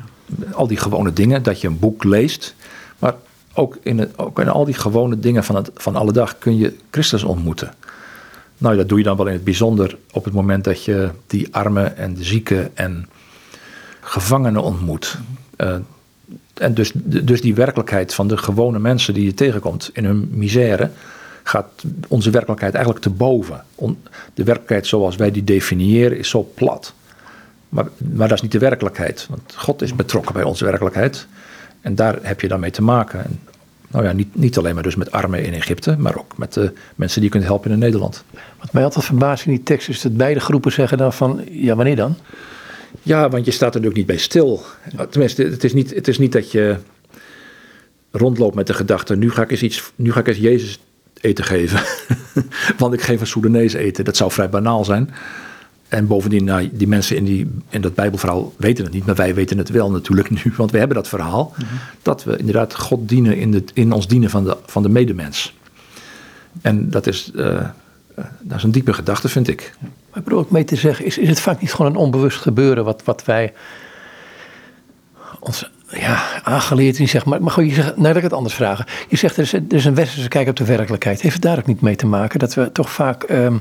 [0.52, 2.54] al die gewone dingen, dat je een boek leest.
[2.98, 3.14] Maar
[3.54, 6.56] ook in, het, ook in al die gewone dingen van, het, van alle dag kun
[6.56, 7.74] je Christus ontmoeten.
[8.58, 11.48] Nou, dat doe je dan wel in het bijzonder op het moment dat je die
[11.50, 13.08] armen en de zieken en
[14.00, 15.18] gevangenen ontmoet.
[15.56, 15.74] Uh,
[16.54, 20.90] en dus, dus die werkelijkheid van de gewone mensen die je tegenkomt in hun misère,
[21.42, 23.64] gaat onze werkelijkheid eigenlijk te boven.
[24.34, 26.94] De werkelijkheid zoals wij die definiëren is zo plat.
[27.68, 29.26] Maar, maar dat is niet de werkelijkheid.
[29.30, 31.26] Want God is betrokken bij onze werkelijkheid.
[31.80, 33.24] En daar heb je dan mee te maken.
[33.24, 33.40] En,
[33.88, 36.72] nou ja, niet, niet alleen maar dus met armen in Egypte, maar ook met de
[36.94, 38.24] mensen die je kunt helpen in Nederland.
[38.58, 41.76] Wat mij altijd verbaast in die tekst is dat beide groepen zeggen dan van, ja
[41.76, 42.16] wanneer dan?
[43.02, 44.62] Ja, want je staat er natuurlijk niet bij stil.
[45.10, 46.76] Tenminste, het is niet, het is niet dat je
[48.10, 50.80] rondloopt met de gedachte, nu ga ik eens iets, nu ga ik eens Jezus
[51.22, 51.80] eten geven.
[52.78, 54.04] want ik geef een Soedanees eten.
[54.04, 55.10] Dat zou vrij banaal zijn.
[55.88, 59.34] En bovendien, nou, die mensen in, die, in dat Bijbelverhaal weten het niet, maar wij
[59.34, 61.54] weten het wel natuurlijk nu, want we hebben dat verhaal.
[61.56, 61.66] Mhm.
[62.02, 65.54] Dat we inderdaad God dienen in, de, in ons dienen van de, van de medemens.
[66.60, 67.68] En dat is, uh,
[68.40, 69.74] dat is een diepe gedachte, vind ik.
[69.80, 72.38] Maar ik bedoel ook mee te zeggen, is, is het vaak niet gewoon een onbewust
[72.38, 73.52] gebeuren wat, wat wij
[75.40, 77.42] ons ja, aangeleerd in zeg maar.
[77.42, 78.84] Maar goed, je zegt, nou, ik het anders vragen.
[79.08, 81.20] Je zegt er is, er is een westerse kijk op de werkelijkheid.
[81.20, 83.56] Heeft het daar ook niet mee te maken dat we toch vaak ehm,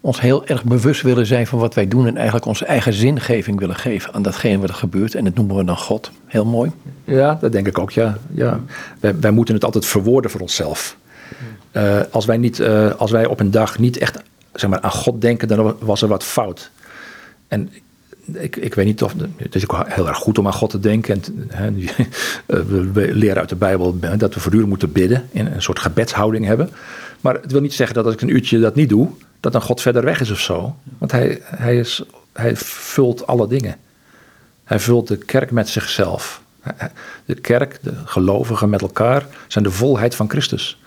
[0.00, 3.58] ons heel erg bewust willen zijn van wat wij doen en eigenlijk onze eigen zingeving
[3.58, 5.14] willen geven aan datgene wat er gebeurt.
[5.14, 6.10] En dat noemen we dan God.
[6.26, 6.70] Heel mooi.
[7.04, 8.18] Ja, dat denk ik ook, ja.
[8.34, 8.60] ja.
[9.00, 10.96] Wij, wij moeten het altijd verwoorden voor onszelf.
[11.72, 14.90] Uh, als, wij niet, uh, als wij op een dag niet echt zeg maar, aan
[14.90, 16.70] God denken, dan was er wat fout.
[17.48, 17.70] En
[18.32, 19.14] ik, ik weet niet of.
[19.36, 21.14] Het is ook heel erg goed om aan God te denken.
[21.14, 21.66] En, hè,
[22.46, 22.60] eh,
[22.92, 25.28] we leren uit de Bijbel dat we voortdurend moeten bidden.
[25.30, 26.70] In een soort gebedshouding hebben.
[27.20, 29.08] Maar het wil niet zeggen dat als ik een uurtje dat niet doe.
[29.40, 30.76] dat dan God verder weg is of zo.
[30.98, 33.76] Want hij, hij, is, hij vult alle dingen.
[34.64, 36.42] Hij vult de kerk met zichzelf.
[37.24, 39.26] De kerk, de gelovigen met elkaar.
[39.46, 40.80] zijn de volheid van Christus.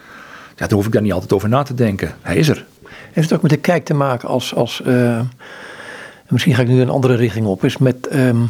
[0.56, 2.16] Ja, daar hoef ik daar niet altijd over na te denken.
[2.22, 2.66] Hij is er.
[3.12, 4.56] Heeft het ook met de kijk te maken als.
[4.56, 5.22] als uh
[6.30, 8.50] misschien ga ik nu een andere richting op, is met um,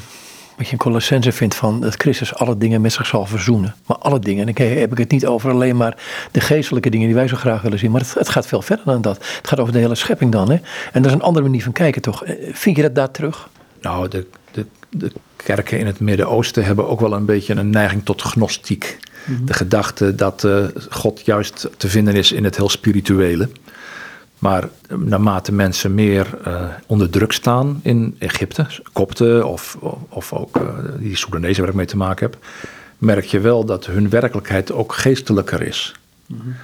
[0.60, 3.76] wat je in Colossense vindt van dat Christus alle dingen met zich zal verzoenen.
[3.86, 5.98] Maar alle dingen, en dan heb ik het niet over alleen maar
[6.32, 8.86] de geestelijke dingen die wij zo graag willen zien, maar het, het gaat veel verder
[8.86, 9.18] dan dat.
[9.18, 10.50] Het gaat over de hele schepping dan.
[10.50, 10.56] Hè?
[10.92, 12.24] En dat is een andere manier van kijken toch.
[12.24, 13.50] Eh, vind je dat daar terug?
[13.82, 18.06] Nou, de, de, de kerken in het Midden-Oosten hebben ook wel een beetje een neiging
[18.06, 19.00] tot gnostiek.
[19.26, 19.46] Mhm.
[19.46, 23.50] De gedachte dat uh, God juist te vinden is in het heel spirituele.
[24.40, 29.78] Maar naarmate mensen meer uh, onder druk staan in Egypte, Kopten of,
[30.10, 30.64] of ook uh,
[30.98, 32.46] die Soedanezen waar ik mee te maken heb,
[32.98, 35.96] merk je wel dat hun werkelijkheid ook geestelijker is.
[36.26, 36.56] Mm -hmm.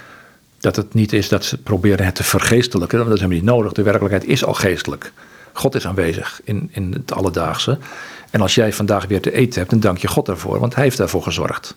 [0.60, 3.54] Dat het niet is dat ze proberen het te vergeestelijken, want dat is helemaal niet
[3.54, 3.72] nodig.
[3.72, 5.12] De werkelijkheid is al geestelijk.
[5.52, 7.78] God is aanwezig in, in het alledaagse.
[8.30, 10.84] En als jij vandaag weer te eten hebt, dan dank je God daarvoor, want Hij
[10.84, 11.76] heeft daarvoor gezorgd.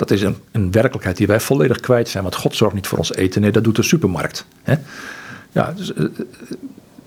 [0.00, 2.98] Dat is een, een werkelijkheid die wij volledig kwijt zijn, want God zorgt niet voor
[2.98, 4.46] ons eten, nee, dat doet de supermarkt.
[4.62, 4.74] Hè?
[5.52, 6.04] Ja, dus, eh,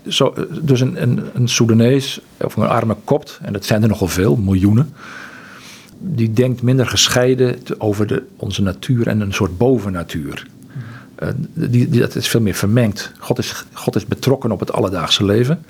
[0.08, 4.08] zo, dus een, een, een Soedanees of een arme kopt, en dat zijn er nogal
[4.08, 4.94] veel, miljoenen,
[5.98, 10.48] die denkt minder gescheiden over de, onze natuur en een soort bovennatuur.
[11.24, 13.12] Uh, die, die, dat is veel meer vermengd.
[13.20, 15.66] God is, God is betrokken op het alledaagse leven.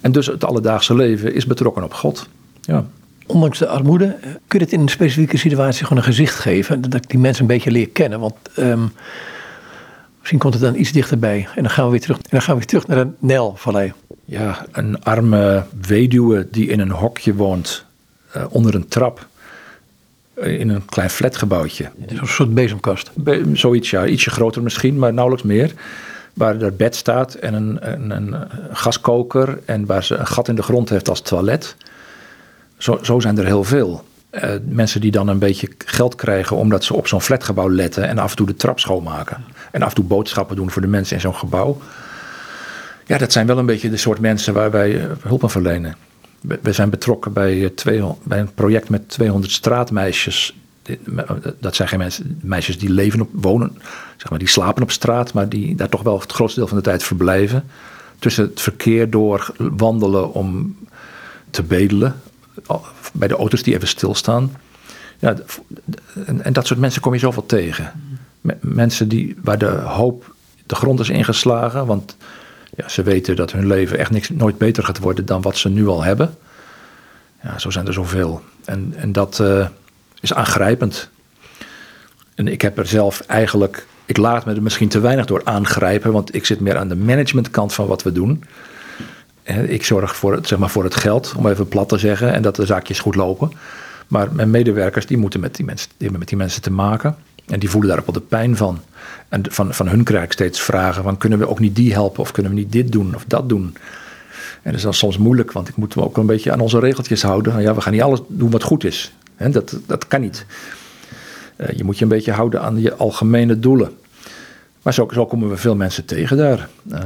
[0.00, 2.28] En dus het alledaagse leven is betrokken op God.
[2.60, 2.84] Ja.
[3.26, 6.80] Ondanks de armoede, eh, kun je het in een specifieke situatie gewoon een gezicht geven.
[6.80, 8.20] Dat ik die mensen een beetje leer kennen.
[8.20, 8.92] Want um,
[10.24, 11.48] Misschien komt het dan iets dichterbij.
[11.54, 13.92] En dan gaan we weer terug, en dan gaan we weer terug naar de Nijlvallei.
[14.24, 17.84] Ja, een arme weduwe die in een hokje woont,
[18.36, 19.26] uh, onder een trap.
[20.34, 21.90] Uh, in een klein flatgebouwtje.
[22.06, 23.10] Een soort bezemkast.
[23.14, 24.06] Be zoiets, ja.
[24.06, 25.72] Ietsje groter misschien, maar nauwelijks meer.
[26.34, 29.58] Waar er bed staat en een, een, een, gaskoker.
[29.64, 31.76] En waar ze een gat in de grond heeft als toilet.
[32.84, 34.04] Zo, zo zijn er heel veel.
[34.30, 38.18] Uh, mensen die dan een beetje geld krijgen omdat ze op zo'n flatgebouw letten en
[38.18, 39.44] af en toe de trap schoonmaken.
[39.70, 41.78] En af en toe boodschappen doen voor de mensen in zo'n gebouw.
[43.06, 45.96] Ja, dat zijn wel een beetje de soort mensen waar wij uh, hulp aan verlenen.
[46.40, 50.56] We, zijn betrokken bij, twee, bij een project met 200 straatmeisjes.
[51.60, 53.78] Dat zijn geen mensen, meisjes die leven op, wonen,
[54.16, 56.76] zeg maar, die slapen op straat, maar die daar toch wel het grootste deel van
[56.76, 57.64] de tijd verblijven.
[58.18, 60.76] Tussen het verkeer door wandelen om
[61.50, 62.16] te bedelen,
[63.12, 64.56] bij de auto's die even stilstaan.
[65.18, 65.34] Ja,
[66.42, 67.92] en, dat soort mensen kom je zoveel tegen.
[68.60, 70.34] Mensen die, waar de hoop
[70.66, 71.86] de grond is ingeslagen.
[71.86, 72.16] Want
[72.76, 75.68] ja, ze weten dat hun leven echt niks, nooit beter gaat worden dan wat ze
[75.68, 76.36] nu al hebben.
[77.42, 78.42] Ja, zo zijn er zoveel.
[78.64, 79.66] En, en dat uh,
[80.20, 81.08] is aangrijpend.
[82.34, 83.86] En ik heb er zelf eigenlijk.
[84.04, 86.96] Ik laat me er misschien te weinig door aangrijpen, want ik zit meer aan de
[86.96, 88.44] managementkant van wat we doen.
[89.44, 92.42] Ik zorg voor het, zeg maar voor het geld, om even plat te zeggen, en
[92.42, 93.52] dat de zaakjes goed lopen.
[94.08, 97.16] Maar mijn medewerkers die moeten met die mensen, die hebben met die mensen te maken.
[97.46, 98.80] En die voelen daar ook wel de pijn van.
[99.28, 102.20] En van, van hun krijg ik steeds vragen: van, kunnen we ook niet die helpen?
[102.20, 103.76] Of kunnen we niet dit doen of dat doen?
[104.62, 106.78] En dat is dan soms moeilijk, want ik moet me ook een beetje aan onze
[106.78, 107.62] regeltjes houden.
[107.62, 109.12] Ja, we gaan niet alles doen wat goed is.
[109.36, 110.46] dat, dat kan niet.
[111.56, 113.90] Uh, je moet je een beetje houden aan je algemene doelen.
[114.82, 116.68] Maar zo, zo komen we veel mensen tegen daar.
[116.92, 116.98] Uh,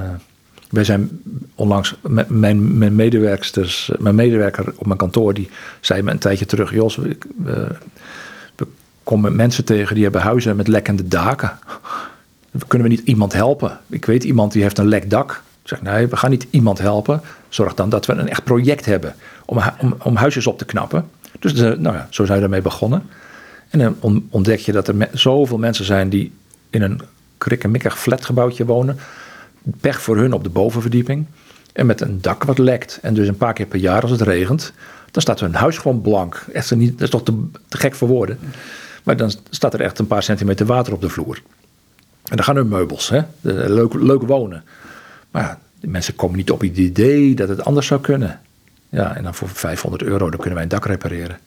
[0.70, 1.22] wij zijn
[1.54, 1.94] onlangs,
[2.28, 5.50] mijn, mijn, medewerksters, mijn medewerker op mijn kantoor, die
[5.80, 7.76] zei me een tijdje terug: Jos, we, we
[9.08, 11.58] komen mensen tegen die hebben huizen met lekkende daken.
[12.66, 13.78] Kunnen we niet iemand helpen?
[13.86, 15.42] Ik weet iemand die heeft een lek dak.
[15.62, 17.20] Ik zeg, nee, we gaan niet iemand helpen.
[17.48, 19.14] Zorg dan dat we een echt project hebben
[19.44, 21.08] om, om, om huisjes op te knappen.
[21.38, 23.02] Dus nou ja, zo zijn we daarmee begonnen.
[23.68, 26.32] En dan ontdek je dat er zoveel mensen zijn die
[26.70, 27.00] in een
[27.38, 28.98] krikkemikkig flatgebouwtje wonen.
[29.80, 31.26] Pech voor hun op de bovenverdieping.
[31.72, 32.98] En met een dak wat lekt.
[33.02, 34.72] En dus een paar keer per jaar als het regent.
[35.10, 36.44] Dan staat hun huis gewoon blank.
[36.52, 38.38] Echt niet, dat is toch te, gek voor woorden.
[39.02, 41.42] Maar dan staat er echt een paar centimeter water op de vloer.
[42.24, 43.08] En dan gaan hun meubels.
[43.08, 43.20] Hè?
[43.40, 44.64] Leuk, leuk wonen.
[45.30, 48.40] Maar de mensen komen niet op het idee dat het anders zou kunnen.
[48.88, 51.38] Ja, en dan voor 500 euro dan kunnen wij een dak repareren.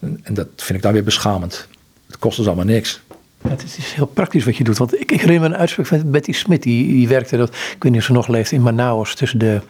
[0.00, 1.68] En, dat vind ik dan weer beschamend.
[2.06, 3.00] Het kost ons allemaal niks.
[3.48, 4.78] Het is heel praktisch wat je doet.
[4.78, 6.62] Want ik, ik herinner me een uitspraak van Betty Smit.
[6.62, 9.14] Die, die werkte, dat, ik weet niet of ze nog leeft, in Manaus.
[9.14, 9.60] Tussen de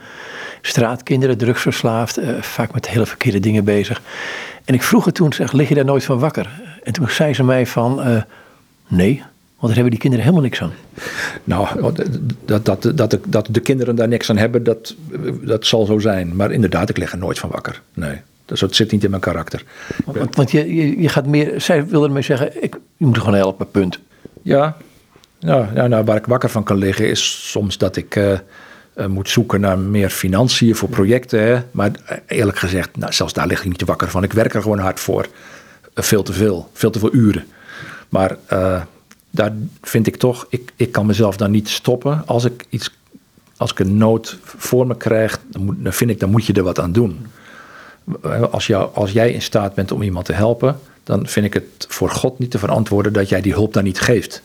[0.61, 2.19] straatkinderen, drugsverslaafd.
[2.19, 4.01] Uh, vaak met hele verkeerde dingen bezig.
[4.65, 6.49] En ik vroeg haar toen, zeg, lig je daar nooit van wakker?
[6.83, 8.21] En toen zei ze mij van, uh,
[8.87, 9.23] nee.
[9.59, 10.73] Want daar hebben die kinderen helemaal niks aan.
[11.43, 11.93] Nou,
[12.45, 14.95] dat, dat, dat, dat de kinderen daar niks aan hebben, dat,
[15.41, 16.35] dat zal zo zijn.
[16.35, 17.81] Maar inderdaad, ik lig er nooit van wakker.
[17.93, 18.21] Nee,
[18.59, 19.63] dat zit niet in mijn karakter.
[20.05, 23.33] Want, want je, je, je, gaat meer, zij wilde ermee zeggen, ik, je moet gewoon
[23.33, 23.99] helpen, punt.
[24.41, 24.77] Ja,
[25.39, 28.31] nou, nou, nou, waar ik wakker van kan liggen is soms dat ik uh,
[28.95, 31.43] uh, moet zoeken naar meer financiën voor projecten.
[31.43, 31.61] Hè.
[31.71, 34.23] Maar eh, eerlijk gezegd, nou, zelfs daar lig ik niet wakker van.
[34.23, 35.27] Ik werk er gewoon hard voor.
[35.95, 37.45] veel te veel, veel te veel uren.
[38.09, 38.37] Maar
[39.29, 42.23] daar vind ik toch, ik, ik kan mezelf dan niet stoppen.
[42.25, 42.97] Als ik iets,
[43.57, 46.53] als ik een nood voor me krijg, dan, moet, dan vind ik, dan moet je
[46.53, 47.25] er wat aan doen.
[48.51, 52.09] Als, als jij in staat bent om iemand te helpen, dan vind ik het voor
[52.09, 54.41] God niet te verantwoorden dat jij die hulp dan niet geeft.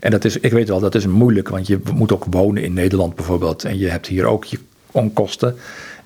[0.00, 2.72] En dat is, ik weet wel, dat is moeilijk, want je moet ook wonen in
[2.72, 3.64] Nederland bijvoorbeeld.
[3.64, 4.58] En je hebt hier ook je
[4.90, 5.56] onkosten.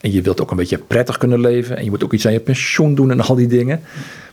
[0.01, 1.77] En je wilt ook een beetje prettig kunnen leven.
[1.77, 3.81] En je moet ook iets aan je pensioen doen en al die dingen.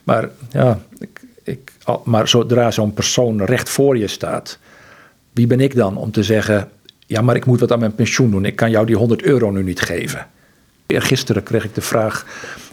[0.04, 1.72] Maar ja, ik, ik,
[2.04, 4.60] maar zodra zo'n persoon recht voor je staat,
[5.32, 6.70] wie ben ik dan om te zeggen:
[7.06, 9.52] ja, maar ik moet wat aan mijn pensioen doen, ik kan jou die 100 euro
[9.52, 10.28] nu niet geven.
[11.02, 12.26] Gisteren kreeg ik de vraag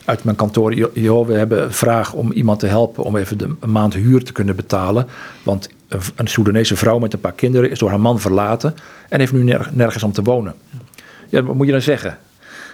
[0.04, 3.54] uit mijn kantoor: joh, we hebben een vraag om iemand te helpen om even de,
[3.66, 5.06] maand huur te kunnen betalen.
[5.42, 8.74] Want een, Soedanese vrouw met een paar kinderen is door haar man verlaten
[9.08, 10.54] en heeft nu nergens om te wonen.
[11.28, 12.18] Ja, wat moet je dan zeggen?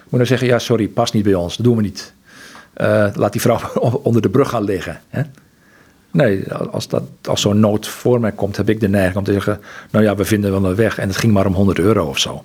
[0.03, 2.15] Moet je dan zeggen: ja, sorry, past niet bij ons, dat doen we niet.
[2.77, 3.61] Uh, laat die vrouw
[4.03, 5.01] onder de brug gaan liggen.
[5.09, 5.23] Hè?
[6.11, 9.33] Nee, als, dat, als zo'n nood voor mij komt, heb ik de neiging om te
[9.33, 10.99] zeggen: Nou ja, we vinden wel een weg.
[10.99, 12.43] En het ging maar om 100 euro of zo.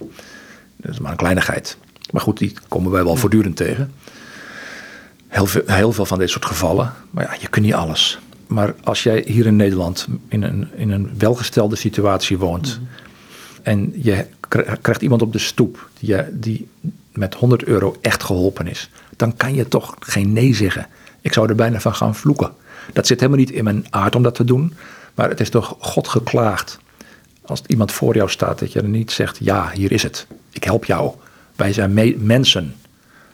[0.75, 1.77] Dat is maar een kleinigheid.
[2.11, 3.93] Maar goed, die komen wij wel voortdurend tegen.
[5.27, 6.93] Heel veel, heel veel van dit soort gevallen.
[7.11, 8.19] Maar ja, je kunt niet alles.
[8.47, 12.79] Maar als jij hier in Nederland in een, in een welgestelde situatie woont.
[12.79, 12.89] Mhm.
[13.63, 14.25] en je
[14.81, 16.67] krijgt iemand op de stoep die, die
[17.13, 18.89] met 100 euro echt geholpen is.
[19.15, 20.87] dan kan je toch geen nee zeggen.
[21.21, 22.51] Ik zou er bijna van gaan vloeken.
[22.93, 24.73] Dat zit helemaal niet in mijn aard om dat te doen.
[25.15, 26.79] Maar het is toch God geklaagd.
[27.45, 30.27] Als iemand voor jou staat, dat je er niet zegt: Ja, hier is het.
[30.51, 31.13] Ik help jou.
[31.55, 32.75] Wij zijn me mensen,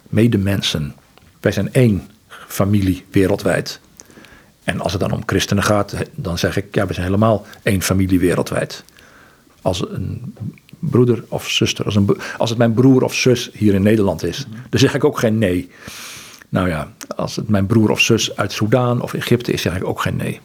[0.10, 0.96] medemensen.
[1.40, 2.10] Wij zijn één
[2.48, 3.80] familie wereldwijd.
[4.64, 7.82] En als het dan om christenen gaat, dan zeg ik: Ja, we zijn helemaal één
[7.82, 8.84] familie wereldwijd.
[9.62, 10.36] Als een
[10.80, 14.46] broeder of zuster, als, een, als het mijn broer of zus hier in Nederland is,
[14.70, 15.70] dan zeg ik ook geen nee.
[16.50, 19.84] Nou ja, als het mijn broer of zus uit Soudaan of Egypte is, zeg ik
[19.84, 20.40] ook geen nee.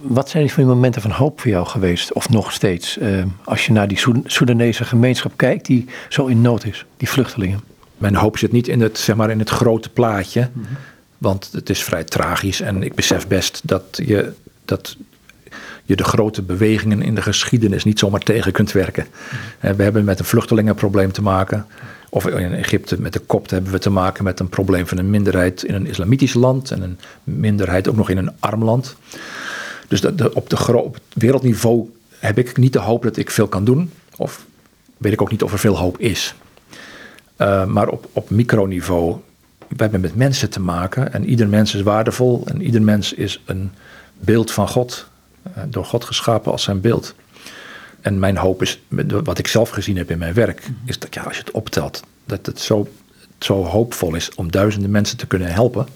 [0.00, 3.72] Wat zijn die momenten van hoop voor jou geweest, of nog steeds, eh, als je
[3.72, 7.60] naar die Soedanese gemeenschap kijkt die zo in nood is, die vluchtelingen?
[7.98, 10.66] Mijn hoop zit niet in het, zeg maar, in het grote plaatje, mhm.
[11.18, 14.32] want het is vrij tragisch en ik besef best dat je,
[14.64, 14.96] dat
[15.84, 19.06] je de grote bewegingen in de geschiedenis niet zomaar tegen kunt werken.
[19.60, 19.76] Mhm.
[19.76, 21.66] We hebben met een vluchtelingenprobleem te maken.
[22.08, 25.10] Of in Egypte met de kopt hebben we te maken met een probleem van een
[25.10, 28.96] minderheid in een islamitisch land en een minderheid ook nog in een arm land.
[30.00, 33.90] Dus op, de, op wereldniveau heb ik niet de hoop dat ik veel kan doen.
[34.16, 34.44] Of
[34.96, 36.34] weet ik ook niet of er veel hoop is.
[37.38, 39.16] Uh, maar op, op microniveau,
[39.58, 43.42] we hebben met mensen te maken en ieder mens is waardevol en ieder mens is
[43.44, 43.70] een
[44.18, 45.06] beeld van God,
[45.48, 47.14] uh, door God geschapen als zijn beeld.
[48.00, 51.22] En mijn hoop is, wat ik zelf gezien heb in mijn werk, is dat ja,
[51.22, 52.88] als je het optelt, dat het zo,
[53.38, 55.86] zo hoopvol is om duizenden mensen te kunnen helpen.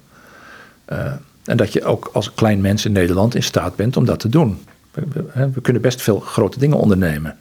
[0.92, 1.12] Uh,
[1.48, 4.28] en dat je ook als klein mens in Nederland in staat bent om dat te
[4.28, 4.64] doen.
[4.90, 7.38] We, we, kunnen best veel grote dingen ondernemen.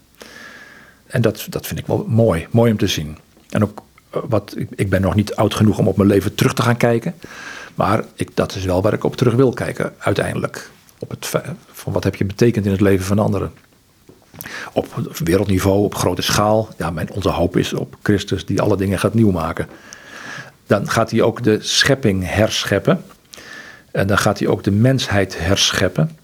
[1.05, 3.17] En dat, dat vind ik wel mooi, mooi om te zien.
[3.49, 6.53] En ook eh, wat, ik, ben nog niet oud genoeg om op mijn leven terug
[6.53, 7.15] te gaan kijken.
[7.75, 10.69] Maar ik, dat is wel waar ik op terug wil kijken, uiteindelijk.
[10.99, 11.31] Op het,
[11.71, 13.51] van wat heb je betekend in het leven van anderen.
[14.73, 16.69] Op wereldniveau, op grote schaal.
[16.77, 19.67] Ja, mijn, onze hoop is op Christus die alle dingen gaat nieuw maken.
[20.67, 23.03] Dan gaat hij ook de schepping herscheppen.
[23.97, 26.17] En dan gaat hij ook de mensheid herscheppen.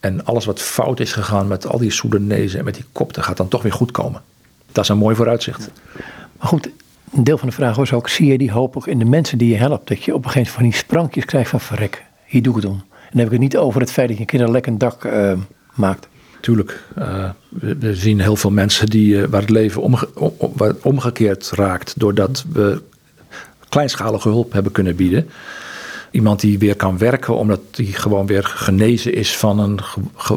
[0.00, 3.36] En alles wat fout is gegaan met al die Soedanezen en met die kopten, gaat
[3.36, 4.22] dan toch weer goed komen.
[4.72, 5.70] Dat is een mooi vooruitzicht.
[6.38, 6.68] Maar goed,
[7.12, 9.38] een deel van de vraag was ook, zie je die hoop ook in de mensen
[9.38, 9.88] die je helpt?
[9.88, 12.62] Dat je op een gegeven moment van die sprankjes krijgt van verrek, hier doe ik
[12.62, 12.76] het om.
[12.78, 14.78] En dan heb ik het niet over het feit dat je een keer een lekker
[14.78, 15.32] dak uh,
[15.74, 16.08] maakt.
[16.40, 20.32] Tuurlijk, uh, we, we, zien heel veel mensen die, uh, waar het leven omge om,
[20.82, 22.82] omgekeerd raakt doordat we
[23.68, 25.28] kleinschalige hulp hebben kunnen bieden.
[26.12, 29.80] Iemand die weer kan werken omdat hij gewoon weer genezen is van een,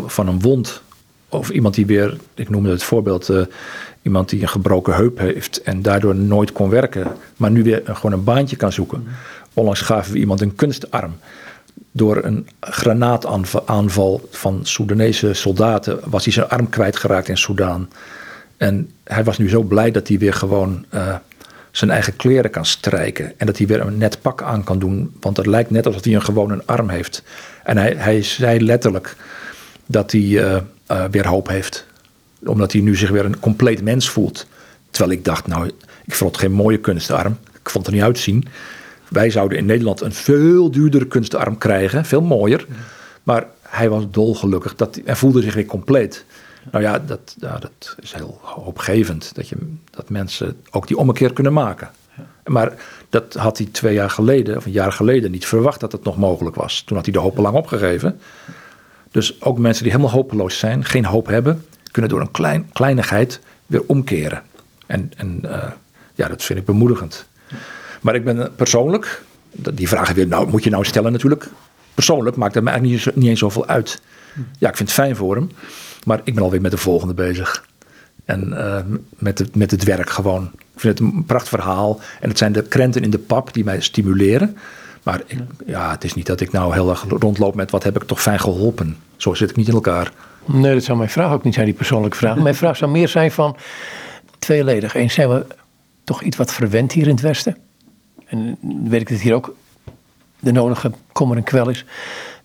[0.06, 0.82] van een wond.
[1.30, 3.42] Of iemand die weer, ik noemde het voorbeeld, uh,
[4.02, 7.08] iemand die een gebroken heup heeft en daardoor nooit kon werken,
[7.38, 9.08] maar nu weer gewoon een baantje kan zoeken.
[9.54, 11.16] Onlangs gaven we iemand een kunstarm.
[11.92, 17.90] Door een granaataanval van Soedanese soldaten was hij zijn arm kwijtgeraakt in Soedan.
[18.58, 21.16] En hij was nu zo blij dat hij weer gewoon uh,
[21.78, 23.34] zijn eigen kleren kan strijken.
[23.38, 25.16] En dat hij weer een net pak aan kan doen.
[25.20, 27.24] Want het lijkt net alsof hij een gewone arm heeft.
[27.64, 29.16] En hij, hij zei letterlijk
[29.86, 30.58] dat hij uh,
[30.92, 31.86] uh, weer hoop heeft.
[32.46, 34.48] Omdat hij nu zich weer een compleet mens voelt.
[34.92, 35.72] Terwijl ik dacht, nou,
[36.06, 37.38] ik vond het geen mooie kunstarm.
[37.62, 38.48] Ik vond het er niet uitzien.
[39.08, 42.06] Wij zouden in Nederland een veel duurdere kunstarm krijgen.
[42.06, 42.66] Veel mooier.
[43.24, 44.76] Maar hij was dolgelukkig.
[44.76, 46.26] Dat, hij voelde zich weer compleet.
[46.72, 49.36] Nou ja dat, ja, dat is heel hoopgevend.
[49.36, 49.56] Dat, je,
[49.90, 51.90] dat mensen ook die ommekeer kunnen maken.
[52.46, 52.74] Maar
[53.10, 56.18] dat had hij twee jaar geleden, of een jaar geleden, niet verwacht dat het nog
[56.18, 56.82] mogelijk was.
[56.82, 58.20] Toen had hij de hoop lang opgegeven.
[59.12, 63.40] Dus ook mensen die helemaal hopeloos zijn, geen hoop hebben, kunnen door een klein, kleinigheid
[63.66, 64.44] weer omkeren.
[64.86, 65.64] En, en uh,
[66.16, 67.26] ja, dat vind ik bemoedigend.
[68.02, 71.48] Maar ik ben persoonlijk, die vragen weer, nou, moet je nou stellen natuurlijk.
[71.94, 74.02] Persoonlijk maakt het me eigenlijk niet, niet eens zoveel uit.
[74.58, 75.52] Ja, ik vind het fijn voor hem.
[76.06, 77.66] Maar ik ben alweer met de volgende bezig.
[78.26, 78.78] En uh,
[79.18, 80.52] met, het, met het werk gewoon.
[80.54, 82.00] Ik vind het een prachtig verhaal.
[82.20, 84.58] En het zijn de krenten in de pap die mij stimuleren.
[85.04, 87.96] Maar ik, ja, het is niet dat ik nou heel erg rondloop met wat heb
[87.96, 88.98] ik toch fijn geholpen.
[89.16, 90.12] Zo zit ik niet in elkaar.
[90.46, 92.38] Nee, dat zou mijn vraag ook niet zijn, die persoonlijke vraag.
[92.38, 93.56] Mijn vraag zou meer zijn van
[94.40, 94.96] tweeledig.
[94.96, 95.46] Eens zijn we
[96.04, 97.58] toch iets wat verwend hier in het Westen.
[98.26, 98.58] En
[98.90, 99.56] weet ik dat hier ook
[100.40, 101.86] de nodige kommer en kwel is.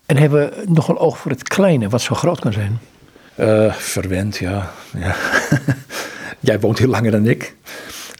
[0.07, 2.79] En hebben we nog een oog voor het kleine, wat zo groot kan zijn.
[3.41, 4.71] Uh, verwend, ja.
[4.97, 5.15] ja.
[6.41, 7.55] Jij woont hier langer dan ik.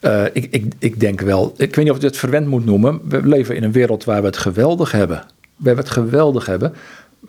[0.03, 0.73] Uh, ik, ik.
[0.79, 3.01] Ik denk wel, ik weet niet of je het verwend moet noemen.
[3.05, 5.25] We leven in een wereld waar we het geweldig hebben.
[5.57, 6.75] We het geweldig hebben.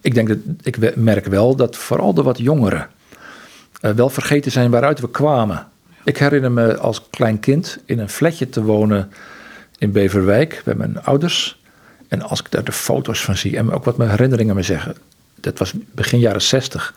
[0.01, 2.87] Ik, denk dat, ik merk wel dat vooral de wat jongeren
[3.81, 5.67] uh, wel vergeten zijn waaruit we kwamen.
[6.03, 9.11] Ik herinner me als klein kind in een flatje te wonen
[9.77, 11.61] in Beverwijk bij mijn ouders.
[12.07, 14.95] En als ik daar de foto's van zie en ook wat mijn herinneringen me zeggen.
[15.41, 16.93] Dat was begin jaren zestig.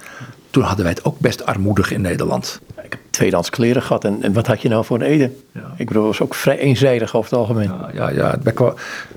[0.51, 2.61] Toen hadden wij het ook best armoedig in Nederland.
[2.83, 4.05] Ik heb tweedehands kleren gehad.
[4.05, 5.37] En, en wat had je nou voor een eden?
[5.53, 5.75] Ja.
[5.77, 7.71] Ik bedoel, het was ook vrij eenzijdig over het algemeen.
[7.95, 8.39] Ja, ja, ja.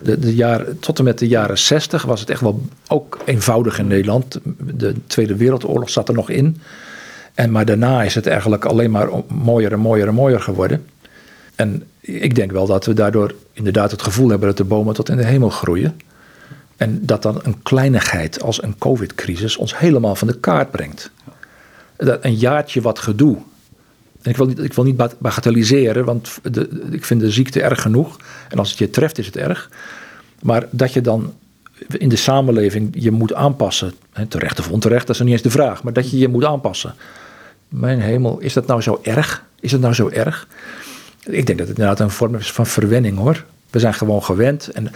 [0.02, 3.80] De, de jaren, tot en met de jaren zestig was het echt wel ook eenvoudig
[3.80, 4.40] in Nederland.
[4.58, 6.62] De Tweede Wereldoorlog zat er nog in.
[7.34, 10.86] En, maar daarna is het eigenlijk alleen maar mooier en mooier en mooier geworden.
[11.56, 15.10] En ik denk wel dat we daardoor inderdaad het gevoel hebben dat de bomen tot
[15.10, 16.00] in de hemel groeien.
[16.78, 21.12] En dat dan een kleinigheid als een COVID-crisis ons helemaal van de kaart brengt.
[21.98, 23.38] Dat een jaartje wat gedoe.
[24.22, 27.82] En ik wil niet, ik wil niet bagatelliseren, want de, ik vind de ziekte erg
[27.82, 28.18] genoeg.
[28.50, 29.70] En als het je treft, is het erg.
[30.42, 31.34] Maar dat je dan
[31.88, 33.94] in de samenleving je moet aanpassen.
[34.28, 35.84] Terecht of onterecht, dat is niet eens de vraag.
[35.84, 36.96] Maar dat je je moet aanpassen.
[37.68, 39.44] Mijn hemel, is dat nou zo erg?
[39.60, 40.48] Is het nou zo erg?
[41.24, 43.46] Ik denk dat het inderdaad een vorm is van verwenning hoor.
[43.70, 44.68] We zijn gewoon gewend.
[44.68, 44.92] En,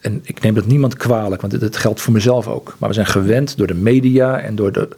[0.00, 2.74] en ik neem dat niemand kwalijk, want het geldt voor mezelf ook.
[2.78, 4.88] Maar we zijn gewend door de media en door de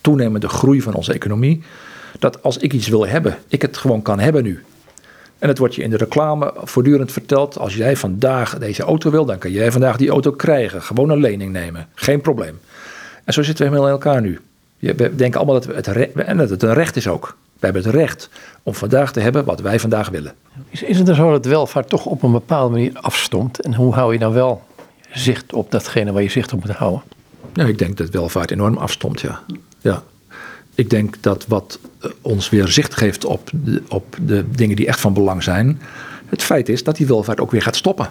[0.00, 1.62] toenemende groei van onze economie.
[2.18, 4.62] Dat als ik iets wil hebben, ik het gewoon kan hebben nu.
[5.38, 7.58] En het wordt je in de reclame voortdurend verteld.
[7.58, 10.82] Als jij vandaag deze auto wil, dan kan jij vandaag die auto krijgen.
[10.82, 11.88] Gewoon een lening nemen.
[11.94, 12.58] Geen probleem.
[13.24, 14.40] En zo zitten we helemaal in elkaar nu.
[14.78, 15.84] We denken allemaal dat, het,
[16.36, 17.36] dat het een recht is ook.
[17.62, 18.28] We hebben het recht
[18.62, 20.34] om vandaag te hebben wat wij vandaag willen.
[20.70, 23.60] Is, is het dan zo dat welvaart toch op een bepaalde manier afstomt?
[23.60, 24.62] En hoe hou je nou wel
[25.12, 27.02] zicht op datgene waar je zicht op moet houden?
[27.52, 29.40] Nou, ik denk dat welvaart enorm afstomt, ja.
[29.80, 30.02] ja.
[30.74, 34.86] Ik denk dat wat eh, ons weer zicht geeft op de, op de dingen die
[34.86, 35.80] echt van belang zijn.
[36.26, 38.08] Het feit is dat die welvaart ook weer gaat stoppen.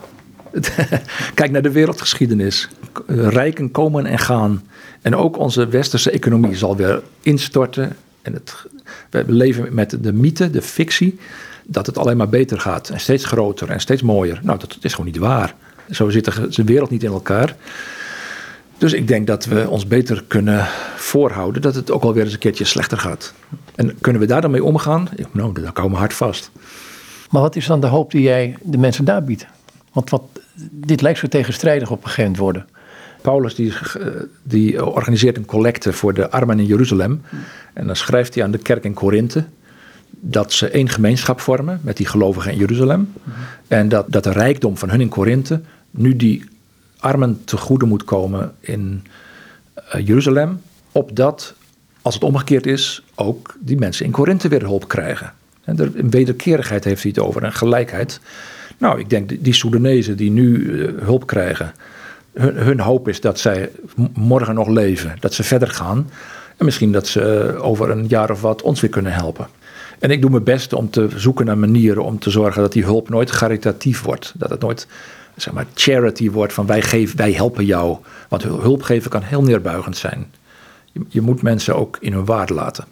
[1.34, 2.70] Kijk naar de wereldgeschiedenis.
[3.08, 4.64] Rijken komen en gaan.
[5.02, 7.95] En ook onze westerse economie zal weer instorten.
[8.22, 8.66] En het,
[9.10, 11.20] we leven met de mythe, de fictie,
[11.66, 12.89] dat het alleen maar beter gaat.
[12.89, 14.39] En steeds groter en steeds mooier.
[14.44, 15.56] Nou, dat is gewoon niet waar.
[15.89, 17.56] Zo zit de wereld niet in elkaar.
[18.78, 22.39] Dus ik denk dat we ons beter kunnen voorhouden dat het ook alweer eens een
[22.39, 23.34] keertje slechter gaat.
[23.76, 25.10] En kunnen we daar dan mee omgaan?
[25.32, 26.52] Nou, dan komen we hard vast.
[27.30, 29.46] Maar wat is dan de hoop die jij de mensen daar biedt?
[29.94, 30.24] Want wat,
[30.72, 32.66] dit lijkt zo tegenstrijdig op een gegeven worden.
[33.22, 34.05] Paulus die, eh,
[34.43, 37.22] die organiseert een collecte voor de armen in Jeruzalem.
[37.74, 39.45] En dan schrijft hij aan de kerk in Korinthe
[40.09, 43.13] dat ze één gemeenschap vormen met die gelovigen in Jeruzalem.
[43.67, 45.61] En dat, dat de rijkdom van hun in Korinthe
[45.91, 46.43] nu die
[46.99, 49.03] armen te goede moet komen in
[49.95, 50.61] uh, Jeruzalem.
[50.91, 51.53] Opdat,
[52.01, 55.34] als het omgekeerd is, ook die mensen in Korinthe weer hulp krijgen.
[55.63, 58.19] En een wederkerigheid heeft hij het over, en gelijkheid.
[58.78, 61.74] Nou, ik denk die Soedanezen die nu uh, hulp krijgen,
[62.34, 63.71] hun, hoop is dat zij
[64.13, 66.09] morgen nog leven, dat ze verder gaan.
[66.57, 69.47] En misschien dat ze uh, over een jaar of wat ons weer kunnen helpen.
[69.99, 72.84] En ik doe mijn best om te zoeken naar manieren om te zorgen dat die
[72.84, 74.34] hulp nooit caritatief wordt.
[74.36, 74.88] Dat het nooit
[75.36, 77.97] zeg maar, charity wordt van wij, geven, wij helpen jou.
[78.29, 80.32] Want hulp geven kan heel neerbuigend zijn.
[80.91, 82.86] Je, je moet mensen ook in hun waarde laten.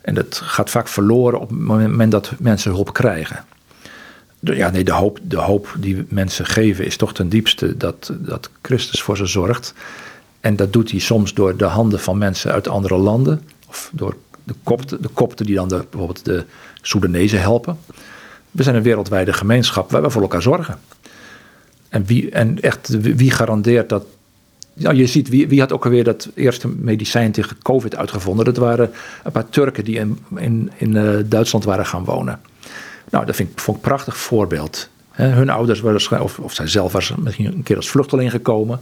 [0.00, 3.44] En dat gaat vaak verloren op het moment dat mensen hulp krijgen.
[4.44, 8.50] Ja, nee, de hoop, de hoop die mensen geven is toch ten diepste dat, dat
[8.62, 9.74] Christus voor ze zorgt.
[10.40, 13.42] En dat doet hij soms door de handen van mensen uit andere landen.
[13.68, 16.44] Of door de kopten, de kopten die dan de, bijvoorbeeld de
[16.82, 17.78] Soedanezen helpen.
[18.50, 20.78] We zijn een wereldwijde gemeenschap waar we voor elkaar zorgen.
[21.88, 24.04] En, wie, en echt, wie garandeert dat.
[24.72, 28.44] Ja, je ziet, wie, wie had ook alweer dat eerste medicijn tegen COVID uitgevonden?
[28.44, 28.90] Dat waren
[29.24, 32.40] een paar Turken die in, in, in uh, Duitsland waren gaan wonen.
[33.14, 34.88] Nou, dat vind ik, vond ik een prachtig voorbeeld.
[35.10, 38.80] Hun ouders waren, of, of zij zelf was misschien een keer als vluchteling gekomen.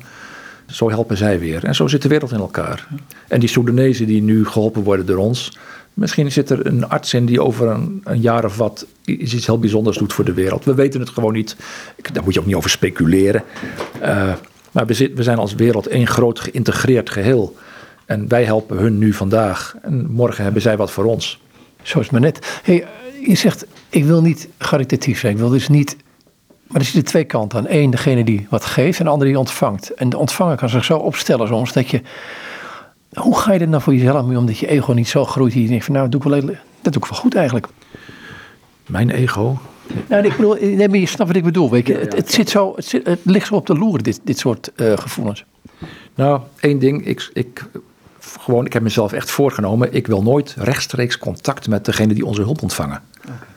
[0.67, 1.65] Zo helpen zij weer.
[1.65, 2.89] En zo zit de wereld in elkaar.
[3.29, 5.59] En die Soedanezen die nu geholpen worden door ons.
[5.95, 9.59] Misschien zit er een arts in die over een, een, jaar of wat iets heel
[9.59, 10.65] bijzonders doet voor de wereld.
[10.65, 11.57] We weten het gewoon niet.
[12.13, 13.43] Daar moet je ook niet over speculeren.
[14.03, 14.33] Uh,
[14.71, 17.57] maar we, we, zijn als wereld één groot geïntegreerd geheel.
[18.07, 19.75] En wij helpen hun nu vandaag.
[19.83, 21.41] En morgen hebben zij wat voor ons.
[21.83, 22.61] Zo is het maar net.
[22.63, 22.87] Hey,
[23.27, 25.33] je zegt, ik wil niet caritatief zijn.
[25.33, 25.97] Ik wil dus niet
[26.73, 27.67] maar er zitten twee kanten aan.
[27.69, 29.95] Eén, degene die wat geeft en de andere die ontvangt.
[29.95, 32.01] En de ontvanger kan zich zo opstellen soms dat je...
[33.13, 35.53] Hoe ga je er nou voor jezelf mee om dat je ego niet zo groeit?
[35.53, 37.67] Dat je denkt van nou, dat doe ik wel, dat doe ik wel goed eigenlijk.
[38.87, 39.59] Mijn ego?
[40.09, 41.71] Nou, ik bedoel, nee, maar je snapt wat ik bedoel.
[41.71, 41.95] Weet je?
[41.95, 44.71] Het, het, zit zo, het, zit, het ligt zo op de loer, dit, dit soort
[44.77, 45.45] uh, gevoelens.
[46.15, 47.07] Nou, één ding.
[47.07, 47.65] Ik, ik,
[48.21, 49.95] gewoon, ik heb mezelf echt voorgenomen.
[49.95, 53.03] Ik wil nooit rechtstreeks contact met degene die onze hulp ontvangen.
[53.29, 53.52] Okay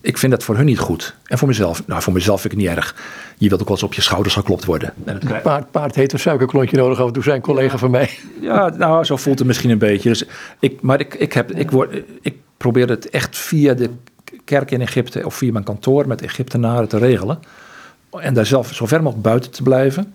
[0.00, 1.14] ik vind dat voor hun niet goed.
[1.24, 2.94] En voor mezelf, nou voor mezelf vind ik het niet erg.
[3.38, 4.92] Je wilt ook wel eens op je schouders geklopt worden.
[5.04, 8.18] Het paard, paard heeft een suikerklontje nodig af en toe, zijn collega van mij.
[8.40, 10.08] Ja, nou zo voelt het misschien een beetje.
[10.08, 10.24] Dus
[10.58, 13.90] ik, maar ik, ik, heb, ik, word, ik probeer het echt via de
[14.44, 17.38] kerk in Egypte of via mijn kantoor met Egyptenaren te regelen.
[18.10, 20.14] En daar zelf zo ver mogelijk buiten te blijven.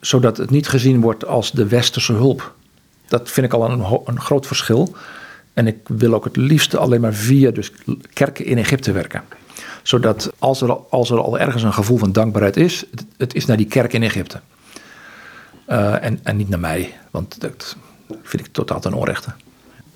[0.00, 2.54] Zodat het niet gezien wordt als de westerse hulp.
[3.08, 4.94] Dat vind ik al een, een groot verschil.
[5.54, 7.72] En ik wil ook het liefste alleen maar via dus
[8.12, 9.22] kerken in Egypte werken.
[9.82, 13.46] Zodat als er, als er al ergens een gevoel van dankbaarheid is, het, het is
[13.46, 14.40] naar die kerk in Egypte.
[15.68, 17.76] Uh, en, en niet naar mij, want dat
[18.22, 19.32] vind ik totaal ten onrechte.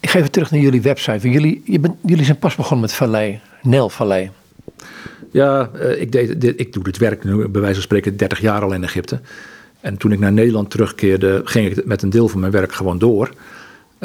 [0.00, 1.30] Ik ga even terug naar jullie website.
[1.30, 4.30] Jullie, je bent, jullie zijn pas begonnen met Vallei, Nel Vallei.
[5.30, 8.62] Ja, uh, ik, deed, ik doe dit werk nu bij wijze van spreken 30 jaar
[8.62, 9.20] al in Egypte.
[9.80, 12.98] En toen ik naar Nederland terugkeerde, ging ik met een deel van mijn werk gewoon
[12.98, 13.30] door.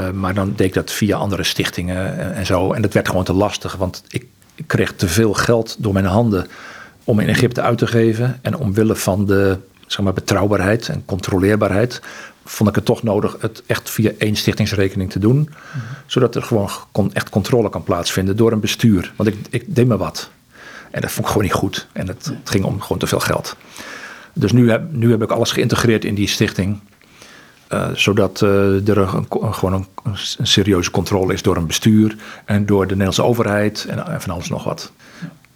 [0.01, 2.73] Uh, maar dan deed ik dat via andere stichtingen en, en, zo.
[2.73, 4.25] En dat werd gewoon te lastig, want ik,
[4.55, 6.47] ik, kreeg te veel geld door mijn handen
[7.03, 8.39] om in Egypte uit te geven.
[8.41, 12.01] En omwille van de zeg maar, betrouwbaarheid en controleerbaarheid
[12.45, 15.37] vond ik het toch nodig het echt via één stichtingsrekening te doen.
[15.37, 15.81] Mm -hmm.
[16.05, 19.13] Zodat er gewoon kon, echt controle kan plaatsvinden door een bestuur.
[19.15, 20.29] Want ik, ik deed me wat.
[20.91, 21.87] En dat vond ik gewoon niet goed.
[21.91, 23.55] En het, het ging om gewoon te veel geld.
[24.33, 26.79] Dus nu heb, nu heb ik alles geïntegreerd in die stichting.
[27.73, 29.07] Uh, zodat uh, er
[29.51, 32.15] gewoon een, serieuze controle is door een bestuur
[32.45, 34.91] en door de Nederlandse overheid en, en, van alles nog wat.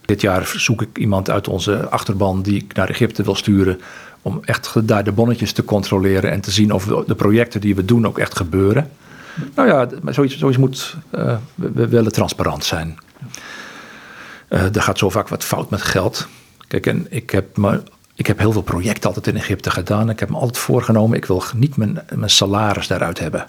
[0.01, 3.79] Dit jaar zoek ik iemand uit onze achterban die ik naar Egypte wil sturen.
[4.21, 7.85] Om echt daar de bonnetjes te controleren en te zien of de projecten die we
[7.85, 8.91] doen ook echt gebeuren.
[9.55, 10.95] Nou ja, zoiets, zoiets moet.
[11.09, 12.97] We, we, willen transparant zijn.
[14.47, 16.27] er gaat zo vaak wat fout met geld.
[16.67, 17.83] Kijk, en ik heb me
[18.15, 20.09] ik heb heel veel projecten altijd in Egypte gedaan.
[20.09, 23.47] Ik heb me altijd voorgenomen, ik wil niet mijn, mijn salaris daaruit hebben.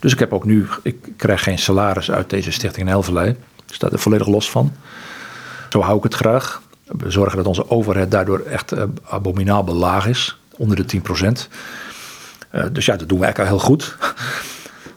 [0.00, 3.28] Dus ik heb ook nu, ik krijg geen salaris uit deze stichting in Helverlei.
[3.68, 4.72] Ik sta er volledig los van.
[5.68, 6.62] Zo hou ik het graag.
[6.84, 10.38] We zorgen dat onze overheid daardoor echt uh, abominabel laag is.
[10.56, 11.48] Onder de 10 procent.
[12.54, 13.96] Uh, dus ja, dat doen we eigenlijk al heel goed.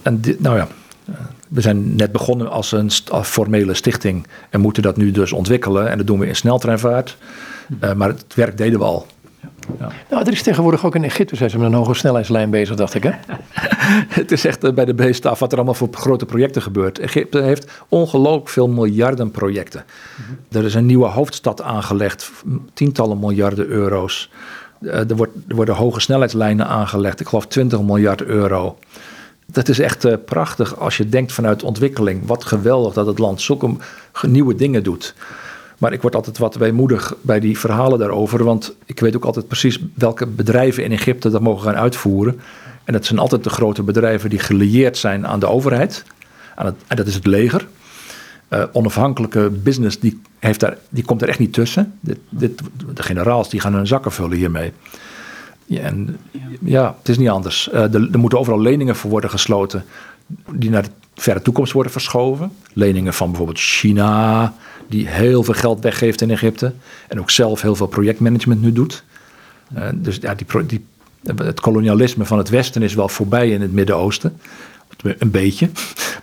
[0.01, 0.67] en dit, nou ja,
[1.55, 2.91] we zijn net begonnen als een
[3.23, 5.89] formele stichting en moeten dat nu dus ontwikkelen.
[5.89, 7.17] En dat doen we in sneltreinvaart.
[7.83, 9.05] Uh, maar het werk deden we al.
[9.79, 9.91] Ja.
[10.09, 12.93] Nou, er is tegenwoordig ook in Egypte zijn ze met een hoge snelheidslijn bezig, dacht
[12.93, 13.03] ik.
[13.03, 13.11] Hè?
[14.21, 16.99] het is echt eh, bij de beestaf wat er allemaal voor grote projecten gebeurt.
[16.99, 19.85] Egypte heeft ongelooflijk veel miljarden projecten.
[20.15, 20.57] Mhm.
[20.57, 22.31] Er is een nieuwe hoofdstad aangelegd,
[22.73, 24.31] tientallen miljarden euro's.
[24.81, 28.77] Eh, er, wordt, er worden hoge snelheidslijnen aangelegd, ik geloof 20 miljard euro.
[29.45, 32.25] Dat is echt uh, prachtig als je denkt vanuit ontwikkeling.
[32.25, 33.75] Wat geweldig dat het land zulke
[34.21, 35.15] nieuwe dingen doet.
[35.77, 38.43] Maar ik word altijd wat weemoedig bij die verhalen daarover.
[38.43, 42.39] Want ik weet ook altijd precies welke bedrijven in Egypte dat mogen gaan uitvoeren.
[42.83, 46.03] En dat zijn altijd de grote bedrijven die gelieerd zijn aan de overheid.
[46.55, 47.67] Aan het, en dat is het leger.
[48.49, 51.93] Uh, onafhankelijke business die, heeft daar, die komt er echt niet tussen.
[51.99, 52.61] Dit, dit,
[52.93, 54.73] de generaals die gaan hun zakken vullen hiermee.
[55.65, 56.17] Ja, en,
[56.61, 57.69] ja het is niet anders.
[57.73, 59.85] Uh, er, er moeten overal leningen voor worden gesloten
[60.51, 62.51] die naar de verre toekomst worden verschoven.
[62.73, 64.53] Leningen van bijvoorbeeld China,
[64.87, 66.73] die heel veel geld weggeeft in Egypte.
[67.07, 69.03] En ook zelf heel veel projectmanagement nu doet.
[69.77, 70.85] Uh, dus ja, die, die,
[71.35, 74.39] het kolonialisme van het Westen is wel voorbij in het Midden-Oosten.
[75.03, 75.69] Een beetje.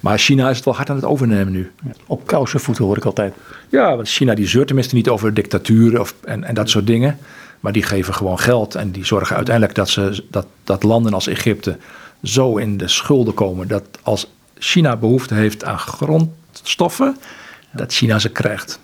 [0.00, 1.70] Maar China is het wel hard aan het overnemen nu.
[2.06, 3.34] Op kousenvoeten hoor ik altijd.
[3.68, 7.18] Ja, want China die zeurt tenminste niet over dictaturen of, en, en dat soort dingen.
[7.62, 11.26] Maar die geven gewoon geld en die zorgen uiteindelijk dat, ze, dat, dat landen als
[11.26, 11.78] Egypte
[12.22, 17.16] zo in de schulden komen dat als China behoefte heeft aan grondstoffen,
[17.70, 18.78] dat China ze krijgt.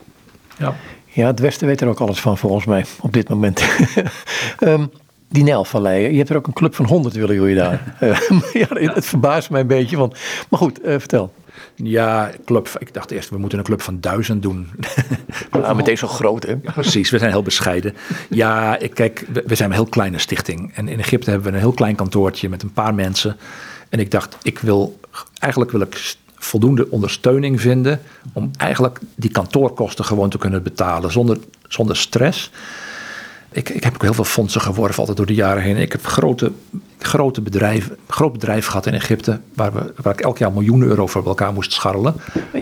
[0.59, 0.75] Ja.
[1.07, 3.65] ja, het Westen weet er ook alles van volgens mij op dit moment.
[4.61, 4.91] um,
[5.29, 7.81] die Nijlvalleien, je hebt er ook een club van 100 willen jullie daar.
[7.99, 8.21] Eh,
[8.63, 10.19] ja, het verbaast mij een beetje, want,
[10.49, 11.33] maar goed, uh, vertel.
[11.75, 14.71] Ja, club, ik dacht eerst, we moeten een club van duizend doen.
[15.53, 16.57] Ja, meteen zo groot, hè?
[16.57, 17.95] precies, we zijn heel bescheiden.
[18.29, 20.73] Ja, ik, kijk, we, zijn een heel kleine stichting.
[20.75, 23.37] En in Egypte hebben we een heel klein kantoortje met een paar mensen.
[23.89, 25.01] En ik dacht, ik wil,
[25.39, 28.01] eigenlijk wil ik voldoende ondersteuning vinden
[28.33, 31.39] om eigenlijk die kantoorkosten gewoon te kunnen betalen zonder,
[31.69, 32.51] zonder stress.
[33.59, 35.77] Ik, ik heb ook heel veel fondsen geworven altijd door de jaren heen.
[35.77, 36.53] Ik heb grote,
[36.99, 41.07] grote bedrijven, groot bedrijf gehad in Egypte, waar, we, waar ik elk jaar miljoenen euro
[41.07, 42.15] voor elkaar moest scharrelen.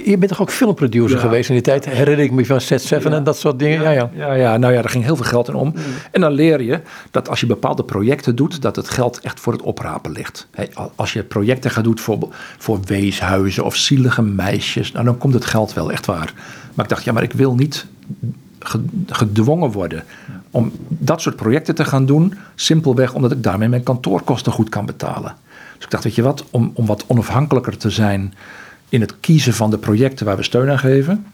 [0.05, 1.84] Je bent toch ook filmproducer geweest in die tijd?
[1.84, 3.82] Herinner ik me van Set 7 en dat soort dingen?
[3.82, 4.11] Ja ja.
[4.14, 4.57] ja, ja.
[4.57, 5.68] Nou ja, daar ging heel veel geld in om.
[5.68, 5.82] Mm.
[6.11, 6.80] En dan leer je
[7.11, 10.49] dat als je bepaalde projecten doet, dat het geld echt voor het oprapen ligt.
[10.94, 12.28] als je projecten gaat doen voor,
[12.59, 16.32] voor weeshuizen of zielige meisjes, nou, dan komt het geld wel, echt waar.
[16.74, 17.86] Maar ik dacht, ja, maar ik wil niet
[19.07, 20.05] gedwongen worden
[20.51, 22.35] om dat soort projecten te gaan doen.
[22.55, 25.35] Simpelweg omdat ik daarmee mijn kantoorkosten goed kan betalen.
[25.75, 28.35] Dus ik dacht, weet je wat, om, om wat onafhankelijker te zijn
[28.89, 31.27] in het kiezen van de projecten waar we steun aan geven.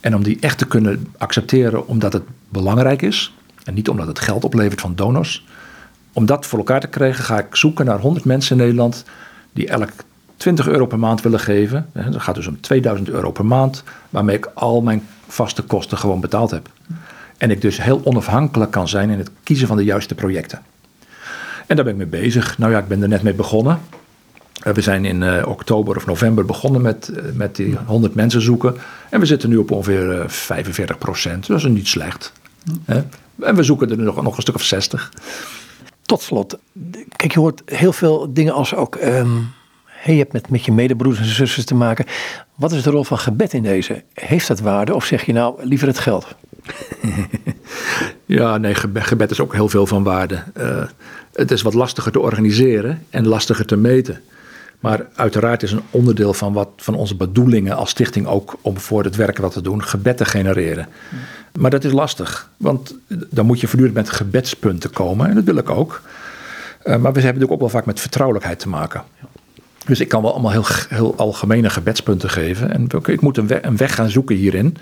[0.00, 3.34] En om die echt te kunnen accepteren omdat het belangrijk is.
[3.64, 5.46] En niet omdat het geld oplevert van donors.
[6.12, 9.04] Om dat voor elkaar te krijgen ga ik zoeken naar 100 mensen in Nederland
[9.52, 9.90] die elk
[10.36, 11.86] 20 euro per maand willen geven.
[11.92, 15.02] Dat gaat dus om 2000 euro per maand, waarmee ik al mijn
[15.32, 16.68] vaste kosten gewoon betaald heb.
[17.38, 20.62] En ik dus heel onafhankelijk kan zijn in het kiezen van de juiste projecten.
[21.66, 22.58] En daar ben ik mee bezig.
[22.58, 23.80] Nou ja, ik ben er net mee begonnen.
[24.62, 28.42] Eh, we zijn in uh, oktober of november begonnen met, uh, met die 100 mensen
[28.42, 28.76] zoeken.
[29.10, 31.46] En we zitten nu op ongeveer uh, 45 procent.
[31.46, 32.32] Dat is niet slecht.
[33.40, 35.12] En we zoeken er nog, nog een stuk of 60.
[36.02, 36.58] Tot slot.
[37.16, 38.96] Kijk, je hoort heel veel dingen als ook...
[38.96, 39.52] Um
[40.04, 42.04] je hebt met, met je medebroeders en zusters te maken.
[42.54, 44.02] Wat is de rol van gebed in deze?
[44.14, 46.26] Heeft dat waarde of zeg je nou liever het geld?
[48.26, 50.42] ja, nee, gebed, is ook heel veel van waarde.
[50.58, 50.84] Uh,
[51.32, 54.20] het is wat lastiger te organiseren en lastiger te meten.
[54.80, 59.04] Maar uiteraard is een onderdeel van, wat, van onze bedoelingen als stichting ook om voor
[59.04, 60.88] het werk wat te doen, gebed te genereren.
[61.58, 62.94] Maar dat is lastig, want
[63.30, 66.02] dan moet je voortdurend met gebedspunten komen en dat wil ik ook.
[66.02, 69.02] Uh, maar we hebben natuurlijk ook wel vaak met vertrouwelijkheid te maken.
[69.86, 72.72] Dus ik kan wel allemaal heel, heel algemene gebedspunten geven.
[72.72, 74.76] En ik moet een weg, een weg gaan zoeken hierin.